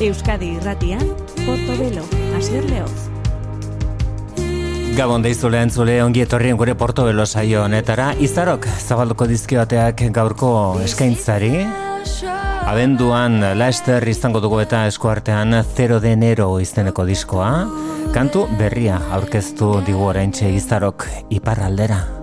Euskadi 0.00 0.56
irratian, 0.56 1.02
Portobelo, 1.44 2.04
Asier 2.36 2.64
Leoz. 2.64 3.10
Gabon 4.96 5.22
deizu 5.24 5.48
lehen 5.48 5.70
zule 5.70 6.02
ongi 6.04 6.20
etorrien 6.24 6.56
gure 6.56 6.74
Portobelo 6.74 7.26
saio 7.26 7.62
honetara. 7.64 8.12
Izarok 8.20 8.66
zabalduko 8.78 9.26
dizkioteak 9.30 10.04
gaurko 10.12 10.52
eskaintzari. 10.84 11.66
Abenduan 12.68 13.40
Leicester 13.58 14.04
izango 14.08 14.40
dugu 14.44 14.60
eta 14.62 14.86
eskuartean 14.86 15.62
0 15.74 16.00
de 16.00 16.12
enero 16.12 16.48
izeneko 16.60 17.06
diskoa. 17.08 17.52
Kantu 18.12 18.46
berria 18.58 19.00
aurkeztu 19.16 19.78
digu 19.86 20.10
oraintxe 20.12 20.52
izarok 20.52 21.08
iparraldera. 21.30 22.21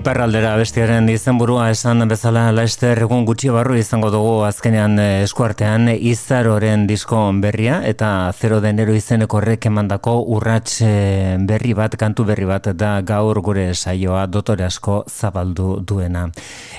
Iparraldera 0.00 0.54
bestiaren 0.56 1.10
izenburua 1.12 1.66
esan 1.74 2.00
bezala 2.08 2.46
Leicester 2.56 3.02
egun 3.04 3.26
gutxi 3.28 3.50
barru 3.52 3.74
izango 3.76 4.08
dugu 4.08 4.46
azkenean 4.46 4.94
eh, 4.96 5.26
eskuartean 5.26 5.90
izaroren 5.92 6.86
disko 6.88 7.18
berria 7.42 7.82
eta 7.84 8.08
0 8.38 8.62
denero 8.64 8.94
izeneko 8.96 9.42
horrek 9.42 9.68
emandako 9.68 10.14
urrats 10.38 10.78
eh, 10.86 11.36
berri 11.52 11.76
bat, 11.76 11.98
kantu 12.00 12.24
berri 12.32 12.48
bat 12.48 12.70
da 12.80 12.94
gaur 13.04 13.42
gure 13.44 13.74
saioa 13.74 14.24
dotore 14.24 14.64
asko 14.64 15.02
zabaldu 15.04 15.82
duena. 15.84 16.30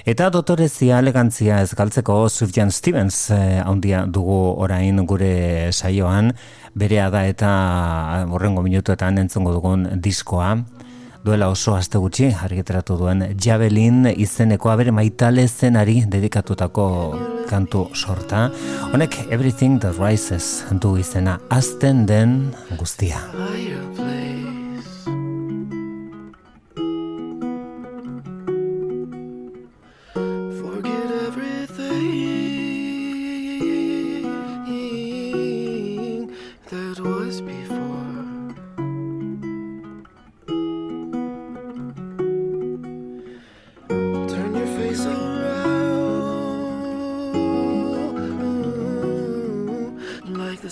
Eta 0.01 0.33
dotorezia 0.33 0.97
elegantzia 1.05 1.61
ez 1.61 1.75
galtzeko 1.77 2.23
Sufjan 2.25 2.73
Stevens 2.73 3.27
eh, 3.29 3.61
handia 3.61 4.07
dugu 4.07 4.41
orain 4.65 5.05
gure 5.05 5.69
saioan, 5.69 6.33
berea 6.73 7.11
da 7.13 7.27
eta 7.29 7.51
horrengo 8.33 8.65
minutuetan 8.65 9.21
entzongo 9.21 9.53
dugun 9.59 9.91
diskoa 10.01 10.55
duela 11.23 11.49
oso 11.49 11.75
aste 11.75 11.99
gutxi 12.01 12.31
argiteratu 12.43 12.97
duen 12.97 13.23
Javelin 13.37 14.07
izeneko 14.11 14.71
abere 14.73 14.91
maitale 14.95 15.47
zenari 15.47 16.01
dedikatutako 16.07 16.87
kantu 17.49 17.87
sorta. 17.93 18.49
Honek 18.91 19.17
Everything 19.29 19.79
That 19.81 19.99
Rises 19.99 20.63
du 20.71 20.97
izena 20.97 21.39
azten 21.49 22.05
den 22.05 22.53
guztia. 22.79 23.21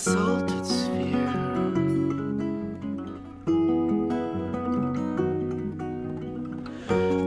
salted 0.00 0.64
sphere. 0.64 1.34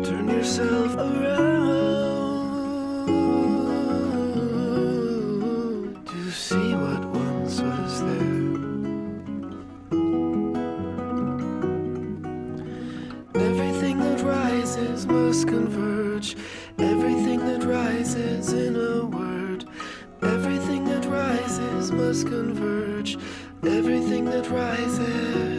Turn 0.04 0.28
yourself 0.28 0.96
around 0.96 1.46
to 6.08 6.32
see 6.32 6.74
what 6.74 7.06
once 7.06 7.62
was 7.62 8.02
there. 8.02 8.42
Everything 13.36 14.00
that 14.00 14.20
rises 14.24 15.06
must 15.06 15.48
converge. 15.48 15.93
Converge. 22.22 23.18
Everything 23.64 24.26
that 24.26 24.48
rises. 24.52 25.53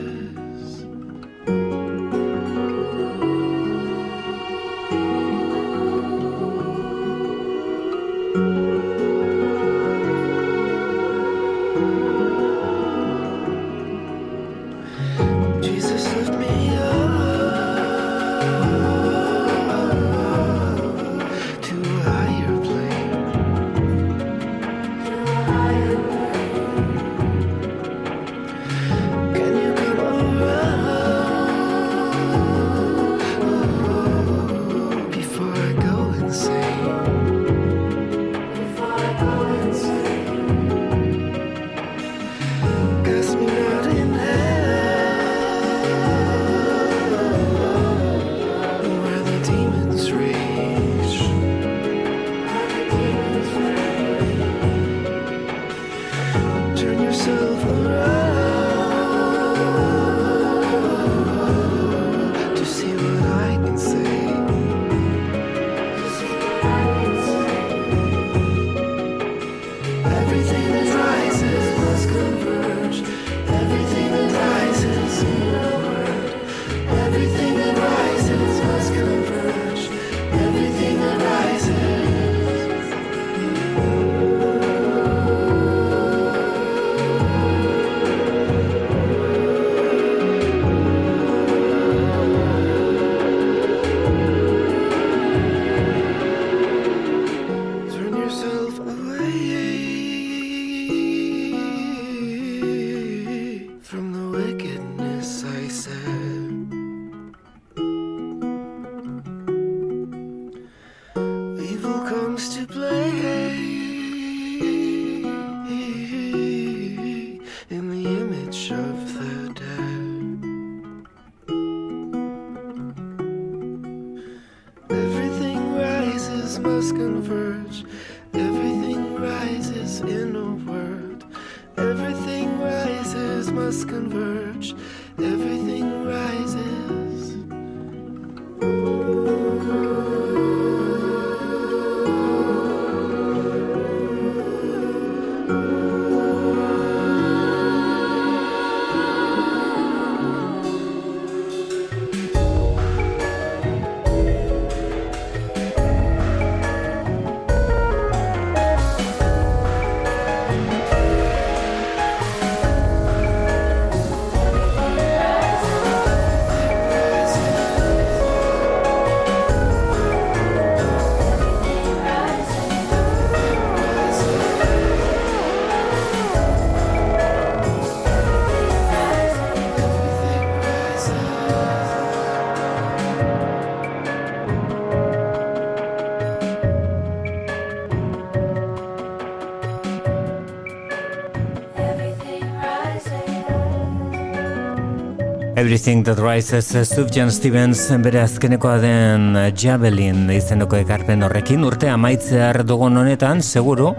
Everything 195.65 196.05
That 196.05 196.19
Rises, 196.19 196.75
eh, 196.75 196.85
Sufjan 196.85 197.31
Stevens 197.33 197.87
bere 198.05 198.19
azkenekoa 198.21 198.75
den 198.83 199.31
eh, 199.33 199.47
Javelin 199.57 200.27
izeneko 200.29 200.77
ekarpen 200.77 201.25
horrekin. 201.25 201.65
Urte 201.65 201.89
amaitzear 201.89 202.59
dugun 202.69 203.01
honetan, 203.01 203.41
seguru, 203.41 203.95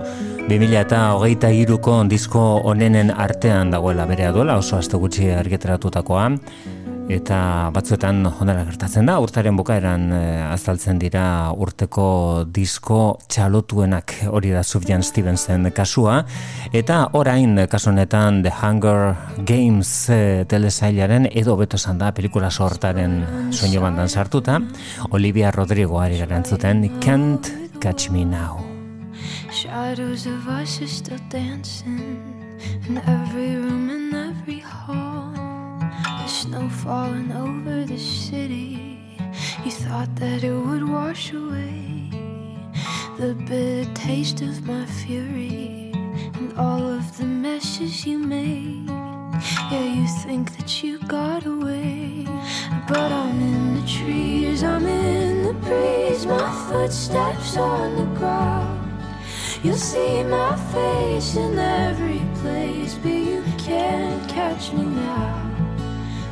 2000 0.45 0.77
eta 0.84 1.00
hogeita 1.15 1.50
iruko 1.50 1.95
disko 2.05 2.43
onenen 2.69 3.10
artean 3.10 3.74
dagoela 3.74 4.05
berea 4.05 4.29
duela, 4.36 4.60
oso 4.62 4.77
aste 4.77 5.00
gutxi 5.01 5.31
argitaratutakoa, 5.34 6.27
eta 7.12 7.69
batzuetan 7.74 8.24
honela 8.25 8.63
gertatzen 8.65 9.05
da, 9.05 9.19
urtaren 9.21 9.57
bukaeran 9.57 10.07
eh, 10.15 10.41
azaltzen 10.50 10.97
dira 11.01 11.51
urteko 11.53 12.07
disko 12.50 13.19
txalotuenak 13.29 14.15
hori 14.31 14.53
da 14.55 14.63
Sufjan 14.65 15.05
Stevensen 15.05 15.69
kasua, 15.75 16.24
eta 16.74 17.03
orain 17.13 17.59
kasu 17.69 17.91
honetan 17.91 18.41
The 18.45 18.53
Hunger 18.57 19.13
Games 19.45 19.91
eh, 20.09 20.45
telesailaren 20.50 21.29
edo 21.31 21.57
beto 21.62 21.77
esan 21.77 22.01
da 22.01 22.12
pelikula 22.15 22.50
sortaren 22.50 23.21
soinu 23.53 23.85
bandan 23.85 24.09
sartuta, 24.09 24.59
Olivia 25.12 25.51
Rodrigo 25.53 26.01
ari 26.01 26.17
gara 26.24 26.41
entzuten 26.41 26.88
Can't 27.01 27.53
Catch 27.81 28.09
Me 28.09 28.25
Now. 28.25 28.63
Shadows 29.51 30.25
of 30.25 30.47
us 30.47 30.81
are 30.81 30.88
still 30.88 31.21
dancing 31.29 32.17
in 32.89 32.97
every 32.97 33.55
room 33.55 33.89
and 33.89 34.13
every 34.13 34.59
hall. 34.59 35.04
Snow 36.55 36.69
falling 36.69 37.33
over 37.33 37.83
the 37.83 37.97
city. 37.97 38.97
You 39.65 39.71
thought 39.71 40.15
that 40.15 40.41
it 40.41 40.53
would 40.53 40.88
wash 40.88 41.33
away 41.33 42.09
the 43.17 43.35
bitter 43.45 43.93
taste 43.93 44.39
of 44.39 44.65
my 44.65 44.85
fury 44.85 45.91
and 46.35 46.57
all 46.57 46.81
of 46.81 47.17
the 47.17 47.25
messes 47.25 48.05
you 48.05 48.19
made. 48.19 48.88
Yeah, 49.69 49.83
you 49.83 50.07
think 50.24 50.55
that 50.55 50.81
you 50.81 50.97
got 51.00 51.45
away, 51.45 52.25
but 52.88 53.12
I'm 53.12 53.38
in 53.41 53.75
the 53.75 53.85
trees, 53.85 54.63
I'm 54.63 54.85
in 54.85 55.43
the 55.43 55.53
breeze, 55.55 56.25
my 56.25 56.50
footsteps 56.69 57.57
on 57.57 57.97
the 57.97 58.17
ground. 58.17 59.03
You'll 59.62 59.75
see 59.75 60.24
my 60.24 60.55
face 60.71 61.35
in 61.35 61.59
every 61.59 62.21
place, 62.35 62.93
but 62.95 63.12
you 63.12 63.43
can't 63.57 64.29
catch 64.29 64.71
me 64.71 64.85
now. 64.85 65.54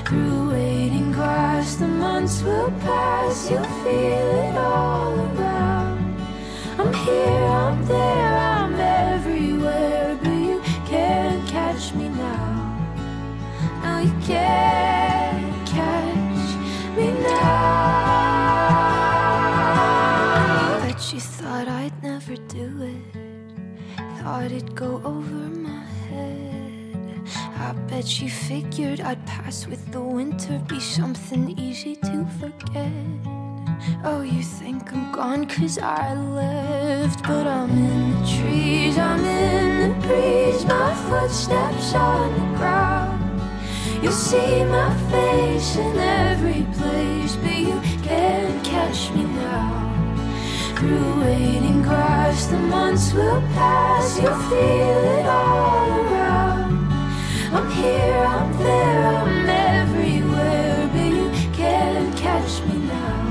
Through 0.06 0.52
waiting 0.52 1.12
grass, 1.12 1.76
the 1.76 1.88
months 1.88 2.42
will 2.44 2.72
pass. 2.82 3.50
You'll 3.50 3.64
feel 3.84 4.30
it 4.46 4.56
all 4.58 5.14
around. 5.20 6.22
I'm 6.78 6.94
here, 6.94 7.46
I'm 7.46 7.86
there, 7.86 8.38
I'm 8.38 8.76
everywhere, 8.76 10.18
but 10.22 10.30
you 10.30 10.62
can't 10.86 11.48
catch 11.48 11.94
me 11.94 12.10
now. 12.10 12.78
Now 13.82 14.00
you 14.02 14.14
can't 14.22 15.68
catch 15.68 16.56
me 16.98 17.12
now. 17.24 17.54
Bet 20.82 21.14
you 21.14 21.20
thought 21.20 21.68
I'd 21.68 22.04
never 22.04 22.36
do 22.36 22.82
it. 22.82 23.18
Thought 24.22 24.52
it'd 24.52 24.76
go 24.76 25.02
over 25.04 25.50
my 25.68 25.86
head. 26.10 26.53
I 27.64 27.72
bet 27.88 28.06
she 28.06 28.28
figured 28.28 29.00
I'd 29.00 29.26
pass 29.26 29.68
with 29.68 29.90
the 29.94 30.02
winter, 30.02 30.62
be 30.68 30.82
something 30.82 31.58
easy 31.58 31.96
to 31.96 32.26
forget. 32.38 32.92
Oh, 34.04 34.22
you 34.22 34.44
think 34.44 34.92
I'm 34.92 35.14
gone 35.14 35.46
cause 35.48 35.78
I 35.78 36.14
left, 36.14 37.24
but 37.24 37.48
I'm 37.48 37.70
in 37.72 38.12
the 38.12 38.28
trees, 38.36 38.98
I'm 38.98 39.24
in 39.24 39.80
the 39.80 40.08
breeze, 40.08 40.66
my 40.66 40.94
footsteps 41.08 41.94
on 41.96 42.34
the 42.34 42.58
ground. 42.58 43.42
You'll 44.04 44.12
see 44.12 44.66
my 44.66 44.94
face 45.10 45.78
in 45.78 45.98
every 45.98 46.68
place, 46.78 47.38
but 47.38 47.56
you 47.56 47.80
can't 48.04 48.62
catch 48.66 49.10
me 49.12 49.24
now. 49.24 49.72
Through 50.76 51.22
waiting 51.22 51.82
grass, 51.82 52.48
the 52.48 52.60
months 52.60 53.14
will 53.14 53.42
pass, 53.56 54.20
you'll 54.20 54.36
feel 54.50 55.04
it 55.18 55.26
all 55.26 56.02
around. 56.02 56.43
I'm 57.56 57.70
here, 57.70 58.26
I'm 58.26 58.58
there, 58.58 59.06
I'm 59.06 59.48
everywhere, 59.48 60.90
but 60.92 61.06
you 61.06 61.30
can't 61.54 62.18
catch 62.18 62.62
me 62.66 62.80
now. 62.88 63.30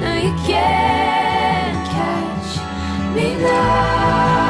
No, 0.00 0.14
you 0.18 0.32
can't 0.46 1.88
catch 1.88 3.16
me 3.16 3.34
now. 3.42 4.41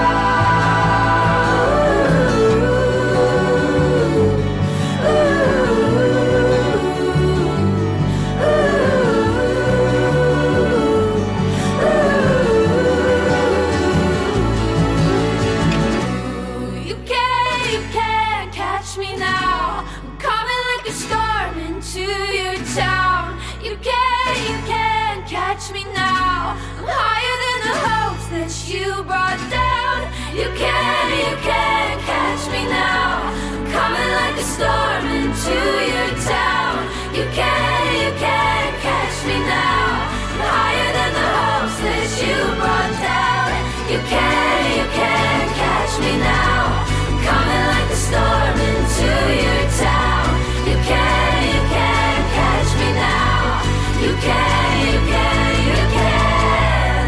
You 43.92 43.98
can't, 43.98 44.68
you 44.74 44.86
can't 44.96 45.50
catch 45.54 45.98
me 46.00 46.16
now. 46.16 46.80
I'm 47.08 47.18
coming 47.28 47.64
like 47.72 47.90
a 47.92 47.94
storm 47.94 48.58
into 48.72 49.10
your 49.44 49.64
town. 49.84 50.28
You 50.66 50.76
can't, 50.88 51.44
you 51.52 51.60
can't 51.76 52.26
catch 52.32 52.70
me 52.80 52.88
now. 52.96 53.60
You 54.00 54.12
can, 54.16 54.72
you 54.88 54.98
can, 55.12 55.52
you 55.68 55.84
can. 55.96 57.06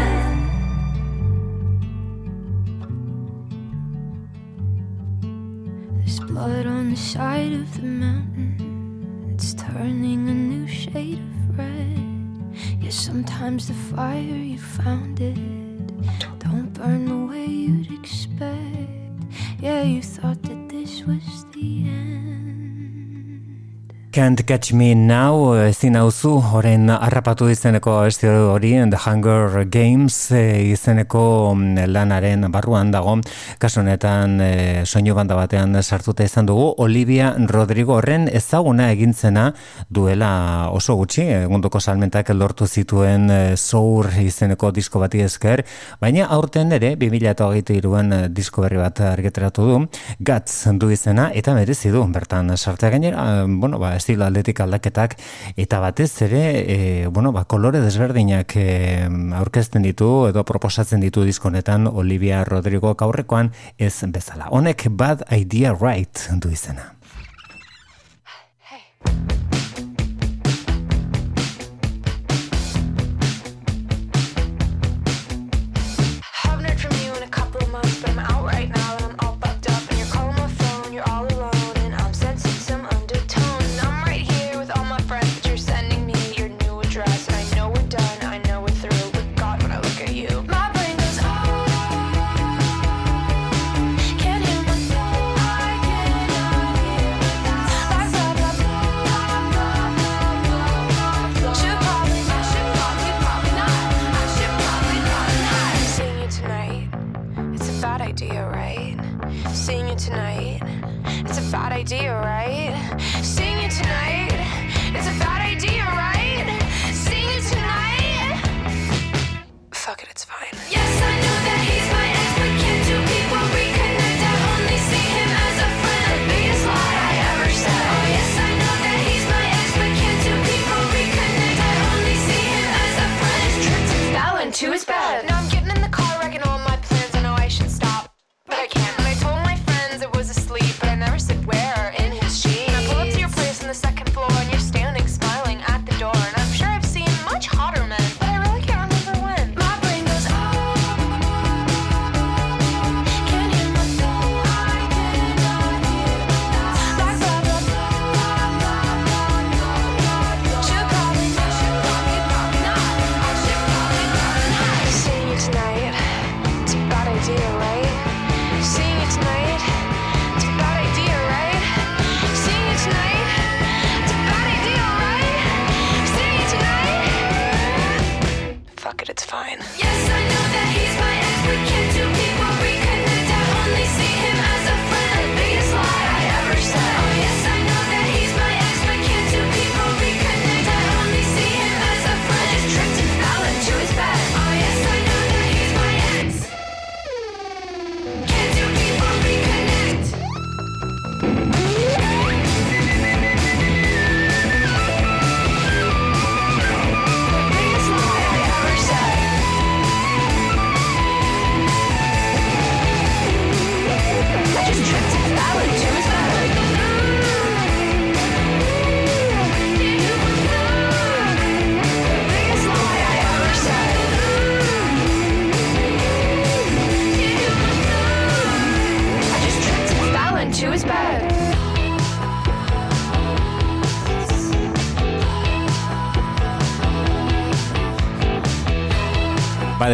There's 5.97 6.19
blood 6.19 6.65
on 6.67 6.91
the 6.91 6.97
side 6.97 7.53
of 7.53 7.75
the 7.77 7.87
mountain. 7.87 9.31
It's 9.33 9.55
turning 9.55 10.29
a 10.29 10.35
new 10.35 10.67
shade 10.67 11.17
of 11.17 11.57
red. 11.57 11.97
Yeah, 12.79 12.91
sometimes 12.91 13.67
the 13.69 13.73
fire 13.73 14.19
you 14.21 14.59
found 14.59 15.19
it 15.19 15.64
burn 16.85 17.05
the 17.05 17.33
way 17.33 17.45
you'd 17.47 17.91
expect. 17.99 18.59
Yeah, 19.59 19.81
you 19.81 20.03
thought 20.03 20.41
that 20.43 20.69
this 20.69 21.03
was. 21.03 21.44
Can't 24.15 24.45
Catch 24.47 24.71
Me 24.71 24.93
Now 24.95 25.57
ezin 25.59 25.97
hauzu 25.99 26.37
orain 26.55 26.87
harrapatu 26.87 27.49
izeneko 27.51 27.97
abesti 27.99 28.29
hori 28.31 28.69
The 28.87 28.99
Hunger 29.03 29.65
Games 29.67 30.31
e, 30.31 30.69
izeneko 30.71 31.51
mm, 31.51 31.89
lanaren 31.91 32.45
barruan 32.53 32.93
dago. 32.93 33.17
Kasu 33.59 33.81
honetan 33.81 34.37
e, 34.39 34.51
soinu 34.85 35.17
banda 35.17 35.35
batean 35.35 35.75
sartuta 35.83 36.23
izan 36.23 36.47
dugu 36.47 36.69
Olivia 36.85 37.33
Rodrigo 37.51 37.97
horren 37.97 38.29
ezaguna 38.31 38.85
egintzena 38.93 39.49
duela 39.89 40.69
oso 40.71 40.95
gutxi 40.95 41.27
egundoko 41.41 41.83
salmentak 41.83 42.31
lortu 42.31 42.69
zituen 42.71 43.27
e, 43.29 43.41
Sour 43.57 44.13
izeneko 44.23 44.71
disko 44.71 45.03
bati 45.03 45.25
esker 45.27 45.65
baina 45.99 46.29
aurten 46.37 46.71
ere 46.71 46.93
2023an 47.03 48.29
disko 48.31 48.63
berri 48.63 48.79
bat 48.79 49.03
argitaratu 49.11 49.67
du. 49.73 49.83
Guts 50.23 50.71
du 50.79 50.93
izena 50.95 51.33
eta 51.35 51.59
merezi 51.59 51.91
du 51.91 52.07
bertan 52.15 52.55
sartzea. 52.55 52.95
Gainera 52.95 53.43
bueno 53.43 53.77
ba 53.77 53.97
estilo 54.05 54.27
aldetik 54.29 54.61
aldaketak 54.61 55.17
eta 55.57 55.81
batez 55.81 56.11
ere 56.27 56.43
e, 56.61 56.77
bueno, 57.07 57.33
ba, 57.33 57.45
kolore 57.49 57.81
desberdinak 57.81 58.53
e, 58.61 58.67
aurkezten 59.41 59.85
ditu 59.85 60.27
edo 60.29 60.45
proposatzen 60.45 61.01
ditu 61.01 61.25
diskonetan 61.25 61.89
Olivia 61.89 62.43
Rodrigo 62.45 62.93
aurrekoan 62.95 63.51
ez 63.77 63.95
bezala. 64.13 64.51
Honek 64.53 64.87
Bad 64.91 65.25
Idea 65.33 65.73
Right 65.73 66.29
du 66.37 66.53
izena. 66.53 66.94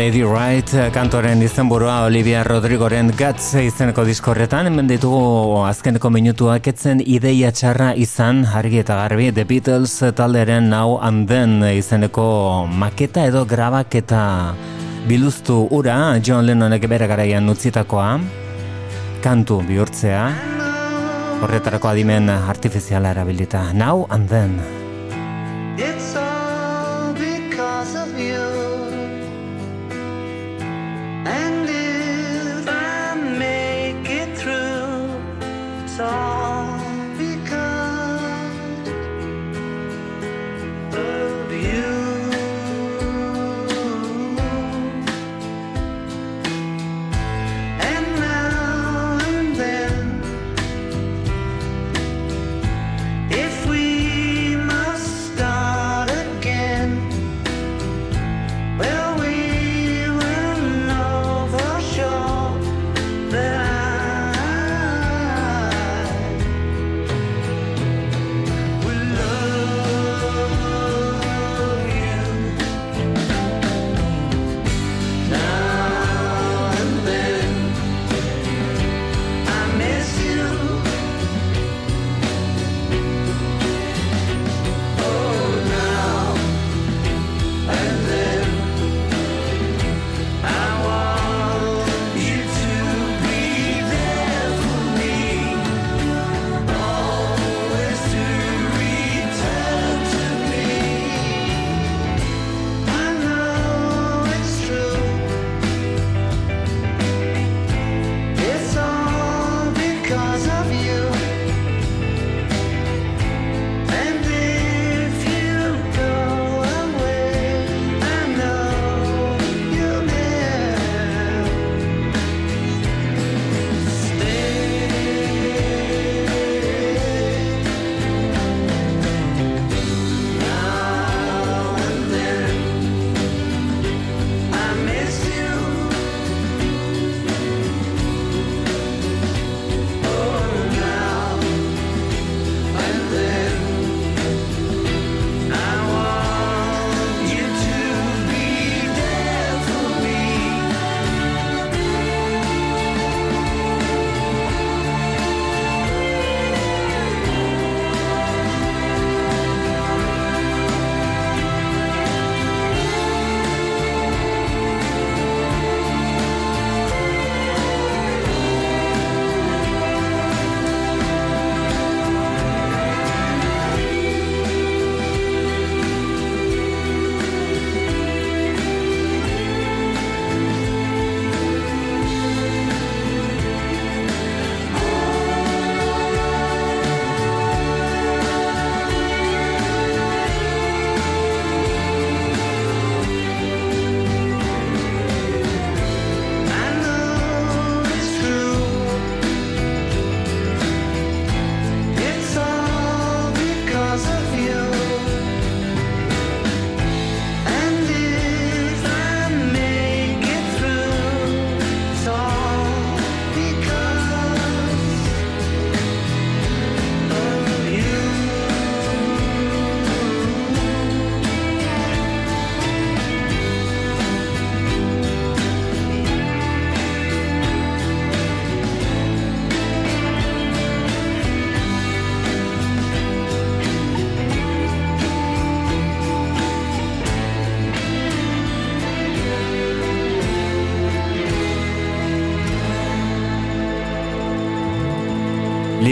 Eddie 0.02 0.26
Wright 0.26 0.72
kantoren 0.90 1.44
izenburua 1.46 2.08
Olivia 2.08 2.40
Rodrigoren 2.44 3.12
Guts 3.14 3.52
izeneko 3.62 4.02
diskorretan 4.08 4.66
hemen 4.66 4.88
ditugu 4.90 5.60
azkeneko 5.62 6.10
minutuak 6.10 6.66
etzen 6.72 7.04
ideia 7.06 7.52
txarra 7.54 7.92
izan 7.94 8.40
argi 8.50 8.80
eta 8.82 8.98
garbi. 8.98 9.28
The 9.30 9.46
Beatles 9.46 9.94
talderen 10.18 10.72
Now 10.74 10.98
and 11.06 11.30
Then 11.30 11.62
izeneko 11.70 12.66
maketa 12.66 13.28
edo 13.30 13.44
grabaketa 13.46 14.24
biluztu 15.06 15.68
ura. 15.70 16.18
John 16.18 16.50
Lennonek 16.50 16.90
bere 16.90 17.06
garaian 17.06 17.54
utzitakoa. 17.54 18.16
Kantu 19.22 19.60
bihurtzea. 19.70 20.24
Horretarako 21.44 21.94
adimen 21.94 22.34
artifiziala 22.34 23.14
erabilita. 23.14 23.68
Now 23.74 24.08
and 24.10 24.28
Then. 24.30 24.58
It's 25.78 26.16
all 26.16 27.14
because 27.14 27.96
of 28.02 28.18
you. 28.18 28.61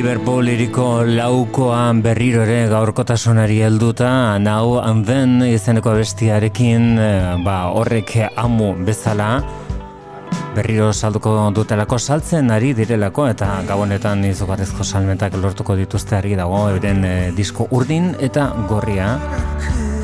Liverpool 0.09 0.47
laukoan 1.05 1.99
berriro 2.01 2.41
ere 2.41 2.63
gaurkotasunari 2.65 3.59
helduta. 3.61 4.39
Nau 4.41 4.79
and 4.81 5.05
then 5.05 5.43
izeneko 5.45 5.93
bestiarekin 5.93 6.97
ba, 7.45 7.69
horrek 7.69 8.15
amu 8.35 8.73
bezala 8.73 9.43
berriro 10.55 10.89
salduko 10.93 11.51
dutelako 11.53 11.99
saltzen 11.99 12.49
ari 12.49 12.73
direlako 12.73 13.27
eta 13.29 13.61
gabonetan 13.67 14.25
izugarrizko 14.25 14.83
salmentak 14.83 15.37
lortuko 15.37 15.75
dituzte 15.77 16.17
argi 16.17 16.33
dago 16.33 16.63
euren 16.71 17.05
e, 17.05 17.31
disko 17.37 17.67
urdin 17.69 18.15
eta 18.19 18.49
gorria. 18.67 19.11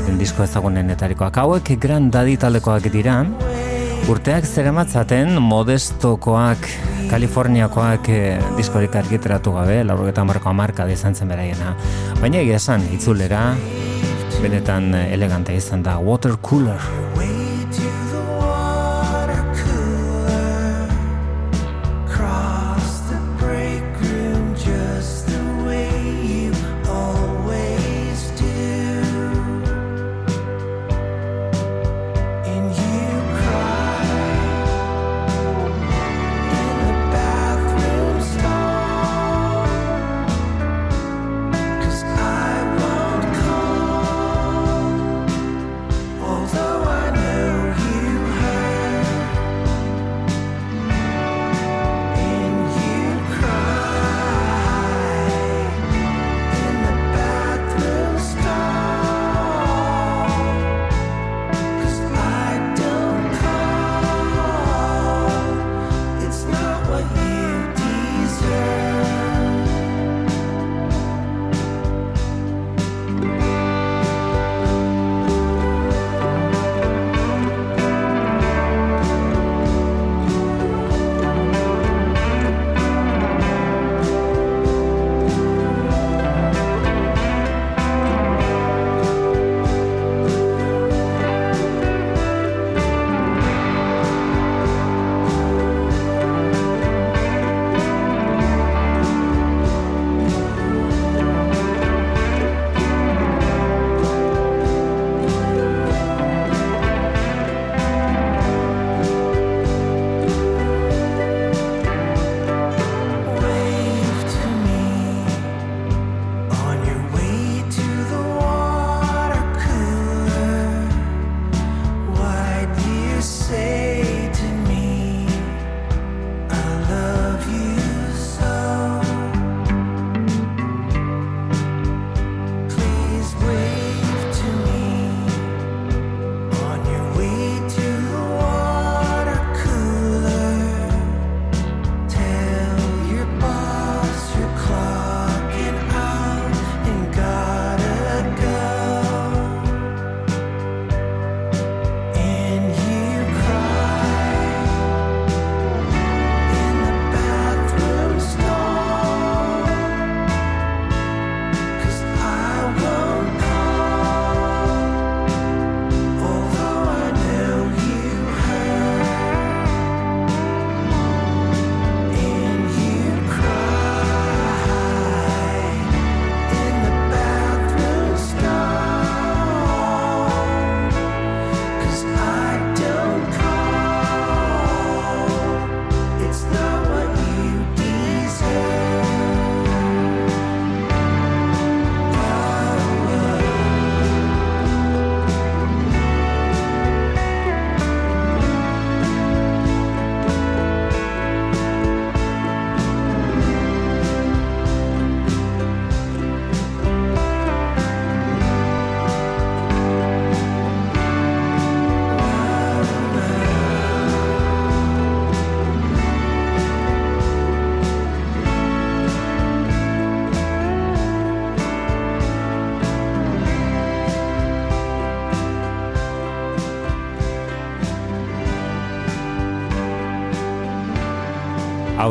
Den 0.05 0.19
disko 0.21 0.45
ezagunenetarikoak. 0.45 1.41
Hauek 1.41 1.79
gran 1.81 2.11
dadi 2.13 2.37
taldekoak 2.37 2.91
dira. 2.93 3.23
Urteak 4.05 4.45
zeramatzaten 4.45 5.41
modestokoak 5.41 6.94
Kaliforniakoak 7.09 8.09
e, 8.09 8.21
diskorik 8.57 8.95
argitaratu 8.97 9.53
gabe, 9.55 9.83
laurogeta 9.85 10.23
marko 10.25 10.49
amarka 10.49 10.87
izan 10.89 11.15
zen 11.15 11.29
beraiena. 11.31 11.75
Baina 12.21 12.41
egia 12.41 12.57
esan, 12.57 12.85
itzulera, 12.95 13.53
benetan 14.41 14.93
eh, 14.93 15.13
elegante 15.13 15.55
izan 15.55 15.83
da, 15.85 15.97
water 15.97 16.37
cooler. 16.41 17.04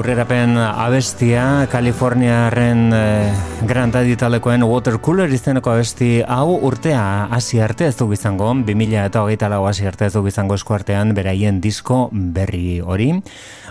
aurrerapen 0.04 0.58
abestia 0.60 1.64
Kaliforniaren 1.72 2.80
eh, 2.92 3.32
grandadi 3.64 4.18
talekoen 4.20 4.60
water 4.68 4.98
cooler 5.00 5.32
izeneko 5.32 5.72
abesti 5.72 6.18
hau 6.28 6.58
urtea 6.68 7.30
hasi 7.32 7.62
arte 7.64 7.86
ez 7.88 7.94
dugu 7.96 8.12
izango 8.12 8.50
2000 8.52 9.06
eta 9.06 9.22
hogeita 9.24 9.48
lau 9.48 9.62
hasi 9.64 9.86
arte 9.88 10.04
ez 10.04 10.12
dugu 10.12 10.28
izango 10.28 10.58
eskuartean 10.60 11.14
beraien 11.16 11.62
disko 11.64 12.10
berri 12.12 12.82
hori. 12.84 13.14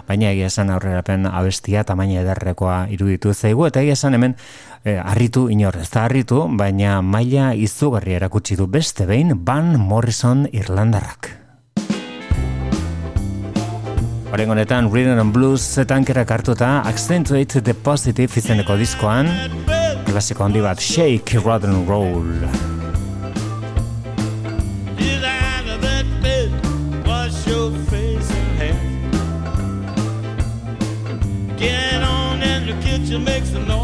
Baina 0.07 0.31
egia 0.33 0.49
esan 0.49 0.73
aurrerapen 0.73 1.29
abestia 1.29 1.85
tamaina 1.85 2.25
ederrekoa 2.25 2.87
iruditu 2.89 3.35
zaigu 3.37 3.69
eta 3.69 3.85
egia 3.85 3.93
esan 3.93 4.17
hemen 4.17 4.33
eh, 4.85 4.97
harritu 4.97 5.51
inor 5.53 5.77
ez 5.83 5.91
da 5.93 6.07
harritu 6.07 6.47
baina 6.49 6.97
maila 7.05 7.53
izugarri 7.53 8.17
erakutsi 8.17 8.57
du 8.57 8.65
beste 8.65 9.05
behin 9.05 9.37
Van 9.45 9.77
Morrison 9.77 10.47
Irlandarrak. 10.49 11.42
Orengo 14.33 14.53
honetan 14.53 14.89
Rhythm 14.91 15.19
and 15.19 15.31
Blues 15.31 15.61
tankerak 15.85 16.31
hartuta 16.33 16.81
Accentuate 16.89 17.61
the 17.61 17.73
Positive 17.75 18.33
izeneko 18.39 18.73
diskoan 18.79 19.29
klasiko 20.07 20.41
handi 20.41 20.61
bat 20.61 20.81
Shake, 20.81 21.37
Rather 21.45 21.69
and 21.69 21.87
Roll. 21.87 22.25
Get 31.57 32.01
on 32.01 32.41
in 32.41 32.65
the 32.65 32.73
kitchen, 32.81 33.23
make 33.23 33.45
some 33.45 33.67
noise. 33.67 33.82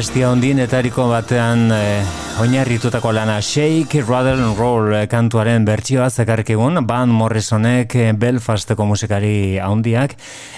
Abestia 0.00 0.30
ondienetariko 0.32 1.10
batean 1.10 1.66
eh, 1.76 2.00
oinarritutako 2.40 3.10
lana. 3.12 3.34
Shake, 3.44 4.00
Rather 4.08 4.38
and 4.40 4.56
Roll 4.56 4.94
eh, 4.96 5.02
kantuaren 5.12 5.66
bertsioa 5.68 6.06
zekarkigun, 6.08 6.80
Van 6.88 7.12
Morrisonek 7.12 7.96
eh, 8.00 8.06
Belfasteko 8.16 8.86
musikari 8.88 9.58
haundiak, 9.60 10.14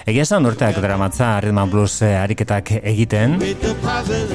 egia 0.06 0.22
esan 0.22 0.46
urteak 0.46 0.78
dramatza 0.78 1.32
Rhythm 1.42 1.74
Blues 1.74 2.06
ariketak 2.06 2.70
egiten, 2.84 3.34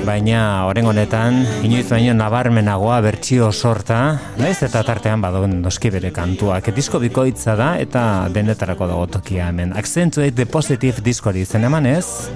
baina 0.04 0.44
oren 0.68 0.92
honetan, 0.92 1.40
inoiz 1.64 1.88
baino 1.88 2.12
nabarmenagoa 2.20 3.00
bertsio 3.08 3.54
sorta, 3.56 4.04
naiz 4.44 4.60
eta 4.68 4.84
tartean 4.84 5.24
badoen 5.24 5.62
noski 5.64 5.94
bere 5.96 6.12
kantuak, 6.12 6.74
disko 6.76 7.00
bikoitza 7.00 7.56
da 7.56 7.78
eta 7.80 8.28
denetarako 8.28 8.92
dago 8.92 9.08
tokia 9.16 9.54
hemen. 9.54 9.72
Accentuate 9.72 10.36
the 10.36 10.52
positive 10.52 11.00
diskori 11.00 11.48
zen 11.48 11.72
emanez, 11.72 12.28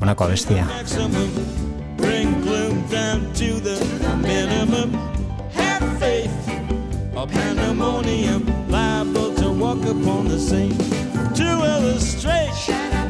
honako 0.00 0.32
abestia. 0.32 0.66
A 7.22 7.26
pandemonium 7.26 8.44
liable 8.68 9.32
to 9.36 9.48
walk 9.48 9.78
upon 9.84 10.26
the 10.26 10.38
scene. 10.38 10.76
To 11.34 11.44
illustrate 11.44 12.50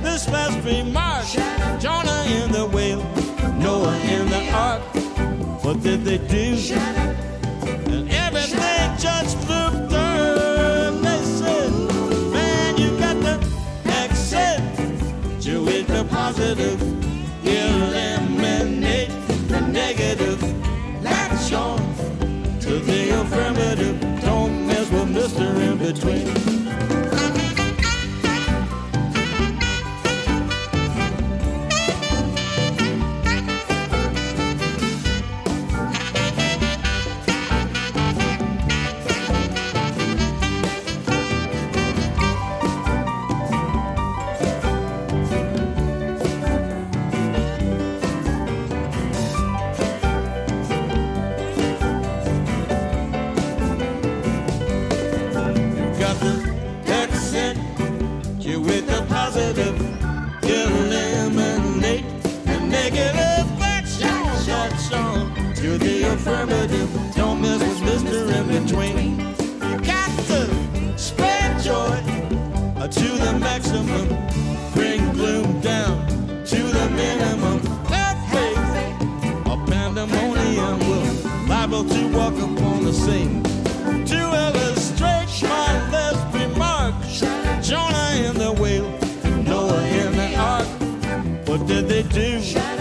this 0.03 0.29
last 0.29 0.63
remark, 0.67 1.25
Jonah 1.81 2.23
in 2.27 2.53
the 2.53 2.67
whale, 2.67 3.03
Noah 3.59 3.97
in 4.01 4.29
the 4.29 4.51
ark. 4.53 4.83
What 5.65 5.83
did 5.83 6.05
they 6.05 6.19
do? 6.19 7.12
The 62.93 62.99
negative. 62.99 63.63
Action, 63.63 64.47
that's 64.47 64.93
on 64.93 65.55
to 65.55 65.79
the 65.79 66.03
affirmative. 66.13 66.91
Don't 67.15 67.41
mess 67.41 67.61
with 67.61 67.81
Mr. 67.81 68.31
In 68.37 68.65
Between. 68.65 69.21
You 69.71 69.81
got 69.81 70.11
to 70.27 70.99
spread 70.99 71.63
joy 71.63 71.99
uh, 72.77 72.89
to 72.89 73.09
the 73.25 73.39
maximum. 73.39 74.09
Bring 74.75 75.13
gloom 75.13 75.61
down 75.61 76.07
to 76.45 76.63
the 76.63 76.91
minimum. 76.91 77.61
Faith, 78.31 78.59
a 79.47 79.57
pandemonium 79.67 80.79
will 80.81 81.49
liable 81.49 81.85
to 81.85 82.09
walk 82.09 82.35
upon 82.35 82.85
the 82.85 82.93
scene. 82.93 83.43
To 84.07 84.17
illustrate 84.17 85.29
my 85.43 85.91
last 85.91 86.35
remark, 86.35 86.95
Jonah 87.63 88.27
in 88.27 88.35
the 88.39 88.53
whale, 88.53 88.91
Noah 89.45 89.83
in 89.87 90.13
the 90.13 90.37
ark. 90.37 90.69
What 91.49 91.67
did 91.67 91.89
they 91.89 92.03
do? 92.03 92.72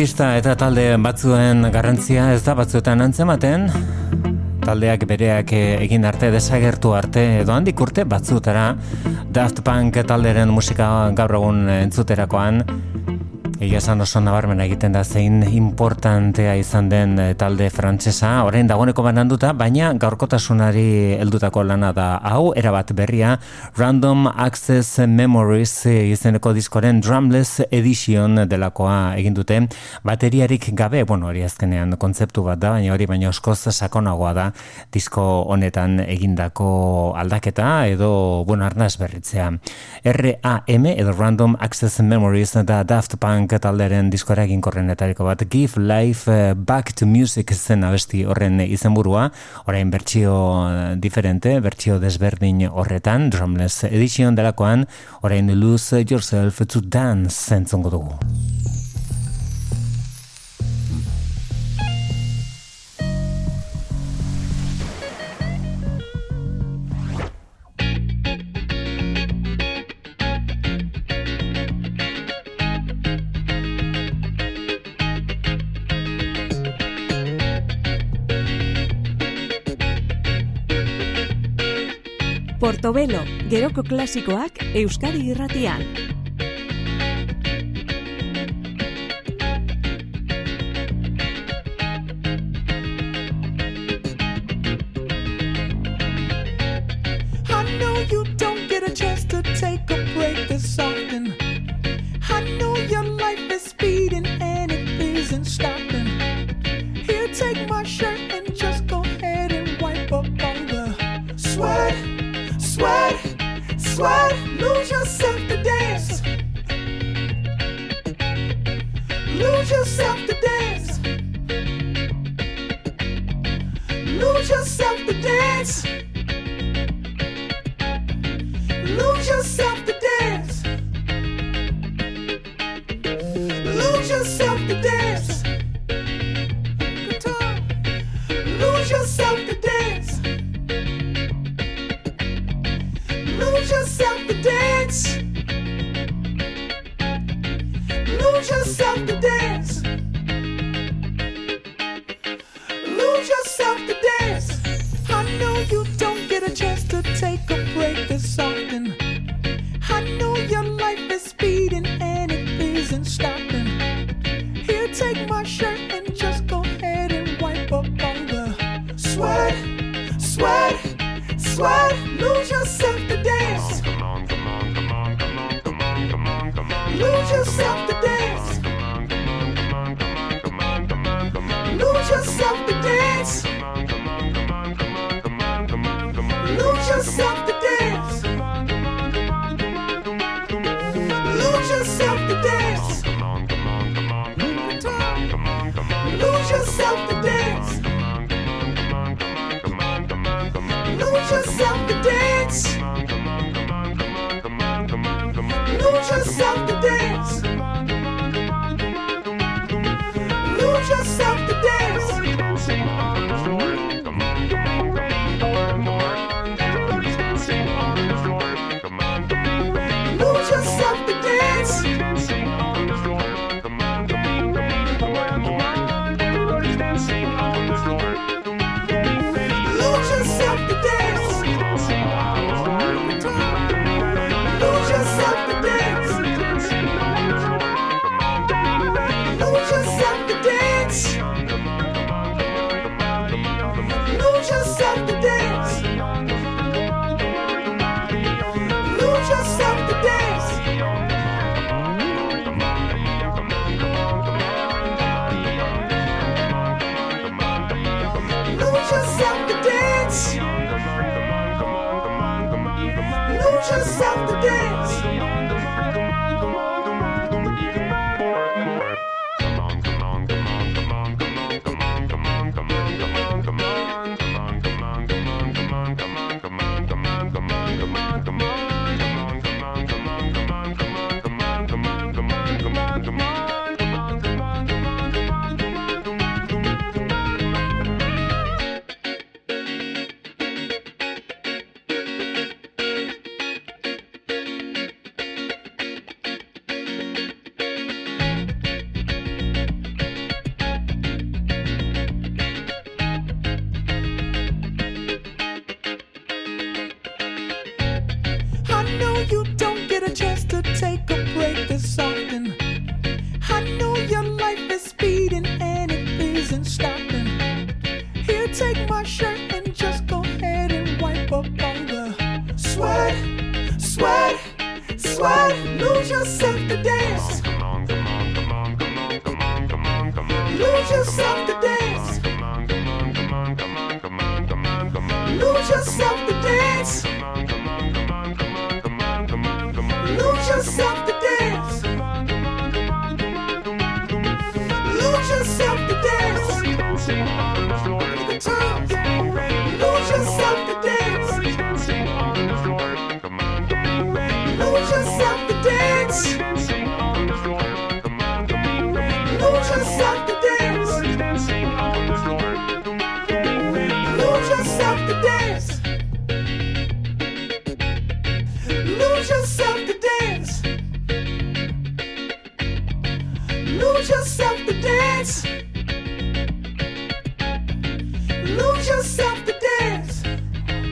Artista 0.00 0.30
eta 0.38 0.54
talde 0.56 0.84
batzuen 1.04 1.66
garrantzia 1.74 2.30
ez 2.32 2.38
da 2.40 2.54
batzuetan 2.56 3.02
antzematen, 3.04 3.66
taldeak 4.64 5.02
bereak 5.10 5.52
egin 5.52 6.06
arte 6.08 6.30
desagertu 6.32 6.94
arte 6.96 7.24
edo 7.42 7.52
handik 7.52 7.82
urte 7.84 8.06
batzutara 8.08 8.70
Daft 9.28 9.60
Punk 9.66 9.98
talderen 10.08 10.48
musika 10.56 10.88
gaur 11.18 11.36
egun 11.36 11.68
entzuterakoan 11.74 12.62
Egia 13.60 13.76
esan 13.76 14.00
oso 14.00 14.22
nabarmena 14.24 14.64
egiten 14.64 14.94
da 14.96 15.02
zein 15.04 15.42
importantea 15.44 16.54
izan 16.56 16.86
den 16.88 17.18
eh, 17.20 17.34
talde 17.36 17.66
frantsesa, 17.68 18.30
orain 18.48 18.64
dagoeneko 18.64 19.02
bananduta, 19.04 19.50
baina 19.52 19.90
gaurkotasunari 20.00 21.18
heldutako 21.20 21.66
lana 21.68 21.90
da. 21.92 22.06
Hau, 22.24 22.54
erabat 22.56 22.94
berria, 22.96 23.34
Random 23.76 24.30
Access 24.30 25.02
Memories 25.04 25.74
eh, 25.90 26.06
izeneko 26.08 26.54
diskoren 26.56 27.02
Drumless 27.04 27.66
Edition 27.68 28.46
delakoa 28.48 29.18
egin 29.20 29.36
dute, 29.36 29.60
bateriarik 30.08 30.70
gabe, 30.72 31.04
bueno, 31.04 31.28
hori 31.28 31.44
azkenean 31.44 31.92
kontzeptu 32.00 32.46
bat 32.48 32.64
da, 32.64 32.72
baina 32.78 32.96
hori 32.96 33.10
baina 33.12 33.28
oskoz 33.28 33.58
sakonagoa 33.74 34.32
da 34.40 34.48
disko 34.88 35.26
honetan 35.52 36.00
egindako 36.06 36.70
aldaketa 37.12 37.68
edo, 37.92 38.10
bueno, 38.48 38.64
arnaz 38.64 38.94
berritzea. 39.04 39.52
RAM 40.08 40.90
edo 40.96 41.12
Random 41.12 41.60
Access 41.60 42.00
Memories 42.00 42.56
da 42.64 42.80
Daft 42.88 43.20
Punk 43.20 43.49
punk 43.50 43.64
talderen 43.64 44.10
diskora 44.12 44.44
egin 44.46 44.60
korrenetariko 44.62 45.24
bat 45.26 45.42
Give 45.50 45.80
Life 45.82 46.30
eh, 46.30 46.54
Back 46.54 46.92
to 46.94 47.06
Music 47.06 47.50
zen 47.52 47.82
abesti 47.82 48.22
horren 48.24 48.60
izenburua. 48.62 49.30
Orain 49.66 49.90
bertsio 49.90 50.34
eh, 50.68 50.94
diferente 50.96 51.58
bertsio 51.60 51.98
desberdin 51.98 52.68
horretan 52.70 53.30
Drumless 53.30 53.88
Edition 53.90 54.36
delakoan 54.38 54.86
orain 55.22 55.50
Lose 55.58 56.04
Yourself 56.06 56.62
to 56.66 56.80
Dance 56.80 57.34
zentzongo 57.50 57.90
dugu 57.90 58.79
Portobelo, 82.80 83.18
geroko 83.52 83.82
klasikoak 83.84 84.62
Euskadi 84.80 85.26
irratian. 85.34 85.84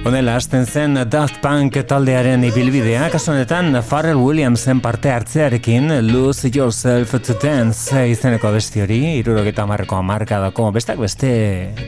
Honela 0.09 0.39
hasten 0.39 0.65
zen 0.65 0.97
Daft 1.13 1.43
Punk 1.43 1.75
taldearen 1.85 2.41
ibilbidea, 2.49 3.11
kasu 3.13 3.35
honetan 3.35 3.75
Pharrell 3.85 4.17
Williamsen 4.17 4.79
parte 4.81 5.11
hartzearekin 5.13 5.93
Lose 6.07 6.49
Yourself 6.49 7.13
to 7.27 7.37
Dance 7.43 8.07
izeneko 8.09 8.49
besti 8.55 8.81
hori, 8.81 8.97
irurogeta 9.19 9.67
marreko 9.69 9.99
amarkadako, 9.99 10.71
bestak 10.73 10.97
beste 11.03 11.29